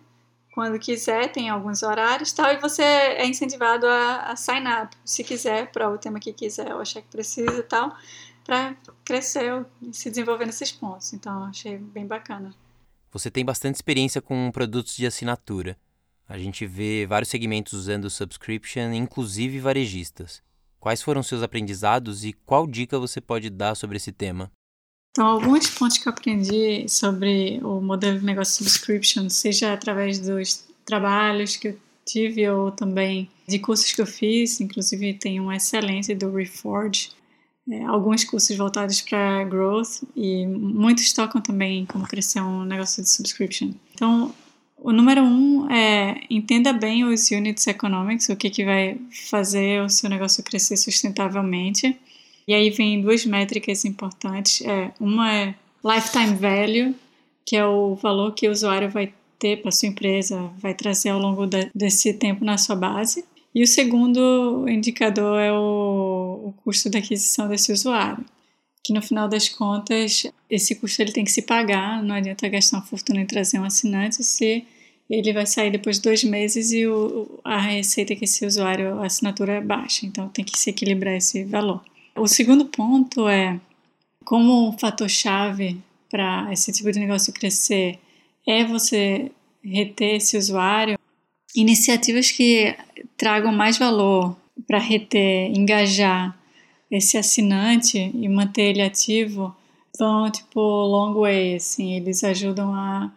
quando 0.55 0.79
quiser, 0.79 1.33
tem 1.33 1.51
alguns 1.51 1.83
horários 1.83 2.33
tal, 2.33 2.53
e 2.53 2.59
você 2.59 2.83
é 2.83 3.27
incentivado 3.27 3.89
a, 3.89 4.31
a 4.31 4.37
sign 4.37 4.65
up, 4.69 4.97
se 5.05 5.25
quiser, 5.25 5.73
para 5.73 5.91
o 5.91 5.99
tema 5.99 6.21
que 6.21 6.33
quiser, 6.33 6.73
ou 6.73 6.81
achar 6.81 7.03
que 7.03 7.09
precisa 7.09 7.61
tal 7.65 7.93
para 8.45 8.77
crescer 9.05 9.67
e 9.83 9.93
se 9.93 10.11
desenvolver 10.11 10.47
nesses 10.47 10.71
pontos. 10.71 11.13
Então, 11.13 11.45
achei 11.45 11.77
bem 11.77 12.07
bacana. 12.07 12.55
Você 13.11 13.31
tem 13.31 13.45
bastante 13.45 13.75
experiência 13.75 14.23
com 14.23 14.51
produtos 14.53 14.95
de 14.95 15.05
assinatura. 15.05 15.77
A 16.29 16.39
gente 16.39 16.67
vê 16.67 17.05
vários 17.05 17.31
segmentos 17.31 17.73
usando 17.73 18.09
subscription, 18.09 18.93
inclusive 18.93 19.59
varejistas. 19.59 20.41
Quais 20.79 21.03
foram 21.03 21.23
seus 21.23 21.43
aprendizados 21.43 22.25
e 22.25 22.33
qual 22.33 22.67
dica 22.67 22.99
você 22.99 23.21
pode 23.21 23.51
dar 23.51 23.75
sobre 23.75 23.97
esse 23.97 24.13
tema? 24.13 24.53
Então, 25.15 25.29
alguns 25.29 25.71
pontos 25.71 25.97
que 25.97 26.09
eu 26.09 26.13
aprendi 26.13 26.89
sobre 26.89 27.61
o 27.63 27.81
modelo 27.81 28.19
de 28.19 28.25
negócio 28.25 28.65
subscription, 28.65 29.31
seja 29.31 29.73
através 29.73 30.19
dos 30.19 30.65
trabalhos 30.85 31.55
que 31.55 31.69
eu 31.69 31.79
tive 32.05 32.49
ou 32.49 32.73
também 32.73 33.31
de 33.47 33.61
cursos 33.61 33.93
que 33.93 34.01
eu 34.01 34.07
fiz, 34.07 34.61
inclusive 34.61 35.15
tem 35.15 35.41
um 35.41 35.53
excelente 35.53 36.17
do 36.17 36.35
Reforge, 36.35 37.11
é, 37.71 37.85
alguns 37.85 38.25
cursos 38.25 38.57
voltados 38.57 39.01
para 39.03 39.45
growth 39.45 40.03
e 40.17 40.49
muitos 40.49 41.13
tocam 41.13 41.41
também 41.41 41.87
como 41.87 42.09
crescer 42.09 42.41
um 42.41 42.65
negócio 42.65 43.01
de 43.01 43.09
subscription. 43.09 43.71
Então, 43.95 44.35
o 44.77 44.91
número 44.91 45.23
um 45.23 45.71
é 45.71 46.23
entenda 46.29 46.73
bem 46.73 47.05
os 47.05 47.31
units 47.31 47.69
economics, 47.69 48.29
o 48.31 48.37
que, 48.37 48.51
que 48.51 48.65
vai 48.65 48.99
fazer 49.31 49.81
o 49.81 49.89
seu 49.89 50.11
negócio 50.11 50.43
crescer 50.43 50.77
sustentavelmente. 50.77 51.97
E 52.47 52.55
aí 52.55 52.71
vem 52.71 53.01
duas 53.01 53.25
métricas 53.25 53.85
importantes. 53.85 54.61
É, 54.63 54.93
uma 55.01 55.33
é 55.33 55.55
lifetime 55.85 56.35
value, 56.35 56.95
que 57.45 57.57
é 57.57 57.67
o 57.67 57.95
valor 57.95 58.33
que 58.33 58.49
o 58.49 58.51
usuário 58.51 58.89
vai 58.89 59.13
ter 59.39 59.61
para 59.61 59.71
sua 59.71 59.89
empresa, 59.89 60.51
vai 60.59 60.75
trazer 60.75 61.11
ao 61.11 61.19
longo 61.19 61.47
de, 61.47 61.71
desse 61.75 62.15
tempo 62.15 62.45
na 62.45 62.57
sua 62.57 62.77
base. 62.77 63.25
E 63.55 63.63
o 63.63 63.67
segundo 63.67 64.67
indicador 64.69 65.39
é 65.39 65.53
o, 65.53 66.41
o 66.47 66.55
custo 66.65 66.91
da 66.91 66.99
aquisição 66.99 67.47
desse 67.49 67.73
usuário, 67.73 68.25
que 68.83 68.93
no 68.93 69.01
final 69.01 69.29
das 69.29 69.49
contas 69.49 70.27
esse 70.51 70.75
custo 70.75 71.01
ele 71.01 71.13
tem 71.13 71.25
que 71.25 71.31
se 71.31 71.43
pagar, 71.43 72.03
não 72.03 72.15
adianta 72.17 72.49
gastar 72.49 72.79
uma 72.79 72.87
fortuna 72.87 73.21
em 73.21 73.27
trazer 73.27 73.59
um 73.61 73.65
assinante 73.65 74.25
se 74.25 74.65
ele 75.09 75.33
vai 75.33 75.47
sair 75.47 75.71
depois 75.71 75.97
de 75.97 76.03
dois 76.03 76.25
meses 76.25 76.73
e 76.73 76.87
o, 76.87 77.39
a 77.45 77.59
receita 77.59 78.17
que 78.17 78.25
esse 78.25 78.45
usuário, 78.45 79.01
a 79.01 79.07
assinatura 79.07 79.53
é 79.55 79.61
baixa, 79.61 80.07
então 80.07 80.29
tem 80.29 80.45
que 80.45 80.59
se 80.59 80.71
equilibrar 80.71 81.15
esse 81.15 81.45
valor. 81.45 81.83
O 82.17 82.29
segundo 82.29 82.67
ponto 82.67 83.29
é 83.29 83.61
como 84.25 84.69
um 84.69 84.79
fator-chave 84.79 85.83
para 86.09 86.49
esse 86.53 86.71
tipo 86.71 86.93
de 86.93 87.01
negócio 87.01 87.33
crescer 87.33 87.99
é 88.47 88.65
você 88.65 89.33
reter 89.63 90.17
esse 90.17 90.37
usuário. 90.37 90.97
Iniciativas 91.57 92.31
que 92.31 92.77
tragam 93.17 93.53
mais 93.53 93.79
valor 93.79 94.37
para 94.67 94.79
reter, 94.79 95.51
engajar 95.57 96.39
esse 96.89 97.19
assinante 97.19 97.99
e 97.99 98.29
manter 98.29 98.71
ele 98.71 98.83
ativo 98.83 99.55
vão 99.99 100.31
tipo 100.31 100.61
long 100.61 101.15
way, 101.15 101.57
assim, 101.57 101.95
eles 101.95 102.23
ajudam 102.23 102.73
a, 102.75 103.13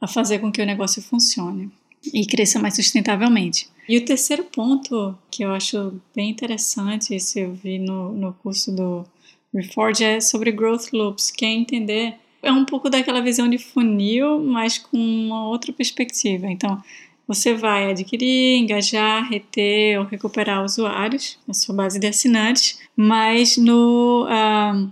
a 0.00 0.06
fazer 0.06 0.38
com 0.38 0.50
que 0.50 0.62
o 0.62 0.66
negócio 0.66 1.02
funcione 1.02 1.70
e 2.12 2.26
cresça 2.26 2.58
mais 2.58 2.76
sustentavelmente. 2.76 3.68
E 3.88 3.96
o 3.98 4.04
terceiro 4.04 4.44
ponto 4.44 5.16
que 5.30 5.42
eu 5.42 5.52
acho 5.52 6.00
bem 6.14 6.30
interessante, 6.30 7.14
isso 7.14 7.38
eu 7.38 7.52
vi 7.52 7.78
no, 7.78 8.12
no 8.12 8.32
curso 8.34 8.70
do 8.72 9.04
Reforge, 9.52 10.04
é 10.04 10.20
sobre 10.20 10.52
growth 10.52 10.92
loops, 10.92 11.30
que 11.30 11.44
é 11.44 11.48
entender, 11.48 12.14
é 12.42 12.52
um 12.52 12.64
pouco 12.64 12.88
daquela 12.88 13.20
visão 13.20 13.48
de 13.48 13.58
funil, 13.58 14.38
mas 14.38 14.78
com 14.78 14.96
uma 14.96 15.48
outra 15.48 15.72
perspectiva. 15.72 16.46
Então, 16.46 16.80
você 17.26 17.54
vai 17.54 17.90
adquirir, 17.90 18.58
engajar, 18.58 19.28
reter 19.28 19.98
ou 19.98 20.04
recuperar 20.04 20.64
usuários 20.64 21.38
na 21.46 21.54
sua 21.54 21.74
base 21.74 21.98
de 21.98 22.06
assinantes, 22.06 22.78
mas 22.96 23.56
no, 23.56 24.24
uh, 24.26 24.90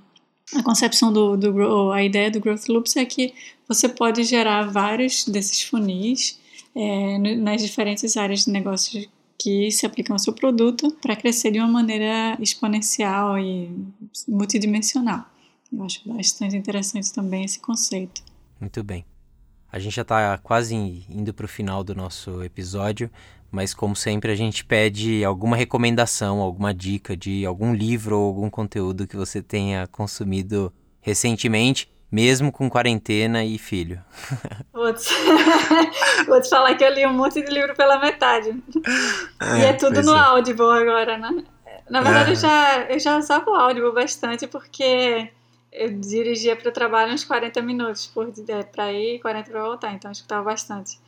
a 0.56 0.62
concepção 0.62 1.12
do, 1.12 1.36
do 1.36 1.92
a 1.92 2.02
ideia 2.02 2.30
do 2.30 2.40
Growth 2.40 2.68
Loops 2.68 2.96
é 2.96 3.04
que 3.04 3.32
você 3.68 3.88
pode 3.88 4.24
gerar 4.24 4.70
vários 4.70 5.24
desses 5.24 5.62
funis 5.62 6.38
é, 6.78 7.18
nas 7.18 7.60
diferentes 7.60 8.16
áreas 8.16 8.44
de 8.44 8.52
negócio 8.52 9.04
que 9.36 9.68
se 9.72 9.84
aplicam 9.84 10.14
ao 10.14 10.18
seu 10.18 10.32
produto 10.32 10.96
para 11.02 11.16
crescer 11.16 11.50
de 11.50 11.58
uma 11.58 11.66
maneira 11.66 12.38
exponencial 12.40 13.36
e 13.36 13.68
multidimensional. 14.28 15.24
Eu 15.72 15.82
acho 15.84 16.08
bastante 16.08 16.56
interessante 16.56 17.12
também 17.12 17.44
esse 17.44 17.58
conceito. 17.58 18.22
Muito 18.60 18.82
bem. 18.84 19.04
A 19.70 19.78
gente 19.80 19.96
já 19.96 20.02
está 20.02 20.38
quase 20.38 20.74
indo 20.74 21.34
para 21.34 21.44
o 21.44 21.48
final 21.48 21.82
do 21.82 21.94
nosso 21.94 22.42
episódio, 22.44 23.10
mas 23.50 23.74
como 23.74 23.96
sempre 23.96 24.30
a 24.30 24.36
gente 24.36 24.64
pede 24.64 25.24
alguma 25.24 25.56
recomendação, 25.56 26.40
alguma 26.40 26.72
dica 26.72 27.16
de 27.16 27.44
algum 27.44 27.74
livro 27.74 28.18
ou 28.18 28.26
algum 28.26 28.48
conteúdo 28.48 29.06
que 29.06 29.16
você 29.16 29.42
tenha 29.42 29.86
consumido 29.88 30.72
recentemente, 31.00 31.88
mesmo 32.10 32.50
com 32.50 32.68
quarentena 32.68 33.44
e 33.44 33.58
filho. 33.58 34.02
Vou 34.72 34.92
te, 34.92 35.12
Vou 36.26 36.40
te 36.40 36.48
falar 36.48 36.74
que 36.74 36.84
eu 36.84 36.92
li 36.92 37.06
um 37.06 37.12
monte 37.12 37.42
de 37.42 37.50
livro 37.50 37.74
pela 37.74 37.98
metade. 37.98 38.50
É, 39.40 39.58
e 39.58 39.64
é 39.64 39.72
tudo 39.74 40.02
no 40.02 40.14
é. 40.14 40.18
Audible 40.18 40.64
agora, 40.64 41.18
né? 41.18 41.44
Na 41.88 42.00
verdade, 42.00 42.30
é. 42.30 42.32
eu, 42.32 42.36
já, 42.36 42.80
eu 42.90 42.98
já 42.98 43.18
usava 43.18 43.50
o 43.50 43.54
Audible 43.54 43.92
bastante 43.92 44.46
porque 44.46 45.30
eu 45.72 45.90
dirigia 45.98 46.56
para 46.56 46.68
o 46.68 46.72
trabalho 46.72 47.12
uns 47.12 47.24
40 47.24 47.60
minutos 47.62 48.06
por 48.06 48.32
é, 48.48 48.62
para 48.62 48.92
ir 48.92 49.16
e 49.16 49.18
40 49.18 49.50
para 49.50 49.62
voltar, 49.62 49.92
então 49.92 50.10
eu 50.10 50.12
escutava 50.12 50.44
bastante. 50.44 50.98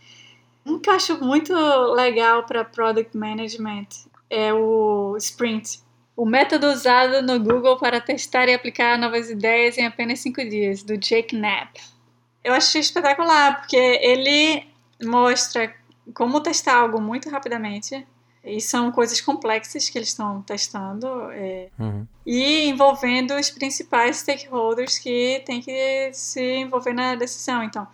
Um 0.65 0.79
que 0.79 0.91
eu 0.91 0.95
acho 0.95 1.25
muito 1.25 1.55
legal 1.95 2.45
para 2.45 2.65
product 2.65 3.17
management 3.17 3.89
é 4.29 4.53
o 4.53 5.17
Sprint. 5.17 5.81
O 6.21 6.27
método 6.27 6.67
usado 6.67 7.23
no 7.23 7.41
Google 7.41 7.79
para 7.79 7.99
testar 7.99 8.47
e 8.47 8.53
aplicar 8.53 8.99
novas 8.99 9.31
ideias 9.31 9.79
em 9.79 9.87
apenas 9.87 10.19
5 10.19 10.45
dias, 10.45 10.83
do 10.83 10.99
Jake 10.99 11.35
Knapp. 11.35 11.81
Eu 12.45 12.53
achei 12.53 12.83
espetacular, 12.83 13.57
porque 13.57 13.75
ele 13.75 14.67
mostra 15.03 15.75
como 16.13 16.43
testar 16.43 16.75
algo 16.75 17.01
muito 17.01 17.31
rapidamente, 17.31 18.07
e 18.45 18.61
são 18.61 18.93
coisas 18.93 19.19
complexas 19.23 19.89
que 19.89 19.97
eles 19.97 20.09
estão 20.09 20.43
testando 20.43 21.09
é, 21.31 21.69
uhum. 21.79 22.07
e 22.27 22.69
envolvendo 22.69 23.35
os 23.35 23.49
principais 23.49 24.19
stakeholders 24.19 24.99
que 24.99 25.43
têm 25.47 25.63
que 25.63 26.11
se 26.13 26.57
envolver 26.57 26.93
na 26.93 27.15
decisão. 27.15 27.63
Então, 27.63 27.89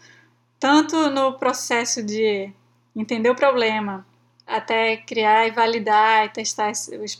tanto 0.58 1.10
no 1.10 1.34
processo 1.34 2.02
de 2.02 2.50
entender 2.96 3.30
o 3.30 3.36
problema 3.36 4.04
até 4.46 4.96
criar 4.98 5.46
e 5.46 5.50
validar 5.50 6.26
e 6.26 6.28
testar 6.28 6.70
os 6.70 7.14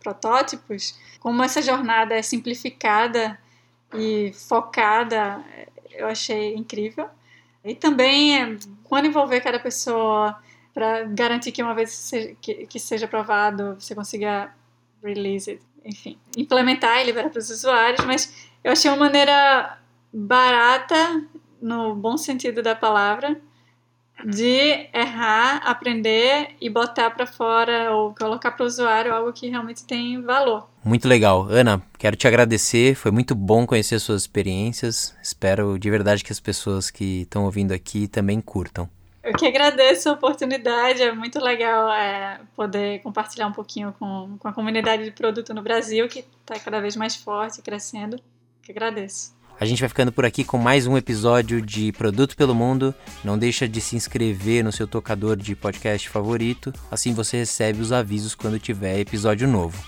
protótipos, 0.00 0.98
como 1.20 1.42
essa 1.42 1.62
jornada 1.62 2.14
é 2.14 2.22
simplificada 2.22 3.38
e 3.94 4.32
focada, 4.48 5.40
eu 5.90 6.08
achei 6.08 6.54
incrível. 6.56 7.08
E 7.64 7.74
também, 7.74 8.58
quando 8.82 9.06
envolver 9.06 9.40
cada 9.40 9.60
pessoa 9.60 10.36
para 10.74 11.04
garantir 11.04 11.52
que 11.52 11.62
uma 11.62 11.74
vez 11.74 12.10
que 12.40 12.78
seja 12.80 13.04
aprovado, 13.06 13.76
você 13.78 13.94
consiga 13.94 14.52
release 15.04 15.50
it, 15.50 15.62
enfim, 15.84 16.18
implementar 16.36 17.00
e 17.00 17.04
liberar 17.04 17.30
para 17.30 17.38
os 17.38 17.50
usuários, 17.50 18.04
mas 18.04 18.48
eu 18.64 18.72
achei 18.72 18.90
uma 18.90 18.96
maneira 18.96 19.78
barata, 20.12 21.24
no 21.60 21.94
bom 21.94 22.16
sentido 22.16 22.62
da 22.62 22.74
palavra, 22.74 23.40
de 24.24 24.88
errar, 24.92 25.58
aprender 25.64 26.50
e 26.60 26.68
botar 26.68 27.10
para 27.10 27.26
fora 27.26 27.92
ou 27.92 28.14
colocar 28.14 28.52
para 28.52 28.64
o 28.64 28.66
usuário 28.66 29.14
algo 29.14 29.32
que 29.32 29.48
realmente 29.48 29.84
tem 29.84 30.20
valor. 30.22 30.68
Muito 30.84 31.06
legal. 31.08 31.46
Ana, 31.48 31.82
quero 31.98 32.16
te 32.16 32.26
agradecer. 32.26 32.94
Foi 32.94 33.10
muito 33.10 33.34
bom 33.34 33.66
conhecer 33.66 33.98
suas 34.00 34.22
experiências. 34.22 35.14
Espero 35.22 35.78
de 35.78 35.90
verdade 35.90 36.24
que 36.24 36.32
as 36.32 36.40
pessoas 36.40 36.90
que 36.90 37.22
estão 37.22 37.44
ouvindo 37.44 37.72
aqui 37.72 38.08
também 38.08 38.40
curtam. 38.40 38.88
Eu 39.22 39.34
que 39.34 39.46
agradeço 39.46 40.08
a 40.08 40.14
oportunidade, 40.14 41.00
é 41.00 41.12
muito 41.12 41.38
legal 41.38 41.88
é, 41.92 42.40
poder 42.56 43.00
compartilhar 43.02 43.46
um 43.46 43.52
pouquinho 43.52 43.94
com, 43.96 44.36
com 44.36 44.48
a 44.48 44.52
comunidade 44.52 45.04
de 45.04 45.12
produto 45.12 45.54
no 45.54 45.62
Brasil, 45.62 46.08
que 46.08 46.26
está 46.40 46.58
cada 46.58 46.80
vez 46.80 46.96
mais 46.96 47.14
forte, 47.14 47.62
crescendo. 47.62 48.20
Que 48.60 48.72
agradeço. 48.72 49.32
A 49.62 49.64
gente 49.64 49.78
vai 49.78 49.88
ficando 49.88 50.10
por 50.10 50.24
aqui 50.24 50.42
com 50.42 50.58
mais 50.58 50.88
um 50.88 50.96
episódio 50.96 51.62
de 51.62 51.92
Produto 51.92 52.36
pelo 52.36 52.52
Mundo. 52.52 52.92
Não 53.22 53.38
deixa 53.38 53.68
de 53.68 53.80
se 53.80 53.94
inscrever 53.94 54.64
no 54.64 54.72
seu 54.72 54.88
tocador 54.88 55.36
de 55.36 55.54
podcast 55.54 56.08
favorito, 56.08 56.74
assim 56.90 57.14
você 57.14 57.36
recebe 57.36 57.80
os 57.80 57.92
avisos 57.92 58.34
quando 58.34 58.58
tiver 58.58 58.98
episódio 58.98 59.46
novo. 59.46 59.80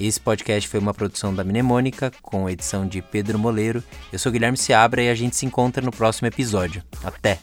Esse 0.00 0.18
podcast 0.18 0.68
foi 0.68 0.80
uma 0.80 0.92
produção 0.92 1.32
da 1.32 1.44
Mnemônica, 1.44 2.10
com 2.20 2.50
edição 2.50 2.88
de 2.88 3.00
Pedro 3.00 3.38
Moleiro. 3.38 3.84
Eu 4.12 4.18
sou 4.18 4.32
Guilherme 4.32 4.58
Seabra 4.58 5.00
e 5.00 5.08
a 5.08 5.14
gente 5.14 5.36
se 5.36 5.46
encontra 5.46 5.80
no 5.80 5.92
próximo 5.92 6.26
episódio. 6.26 6.82
Até! 7.04 7.38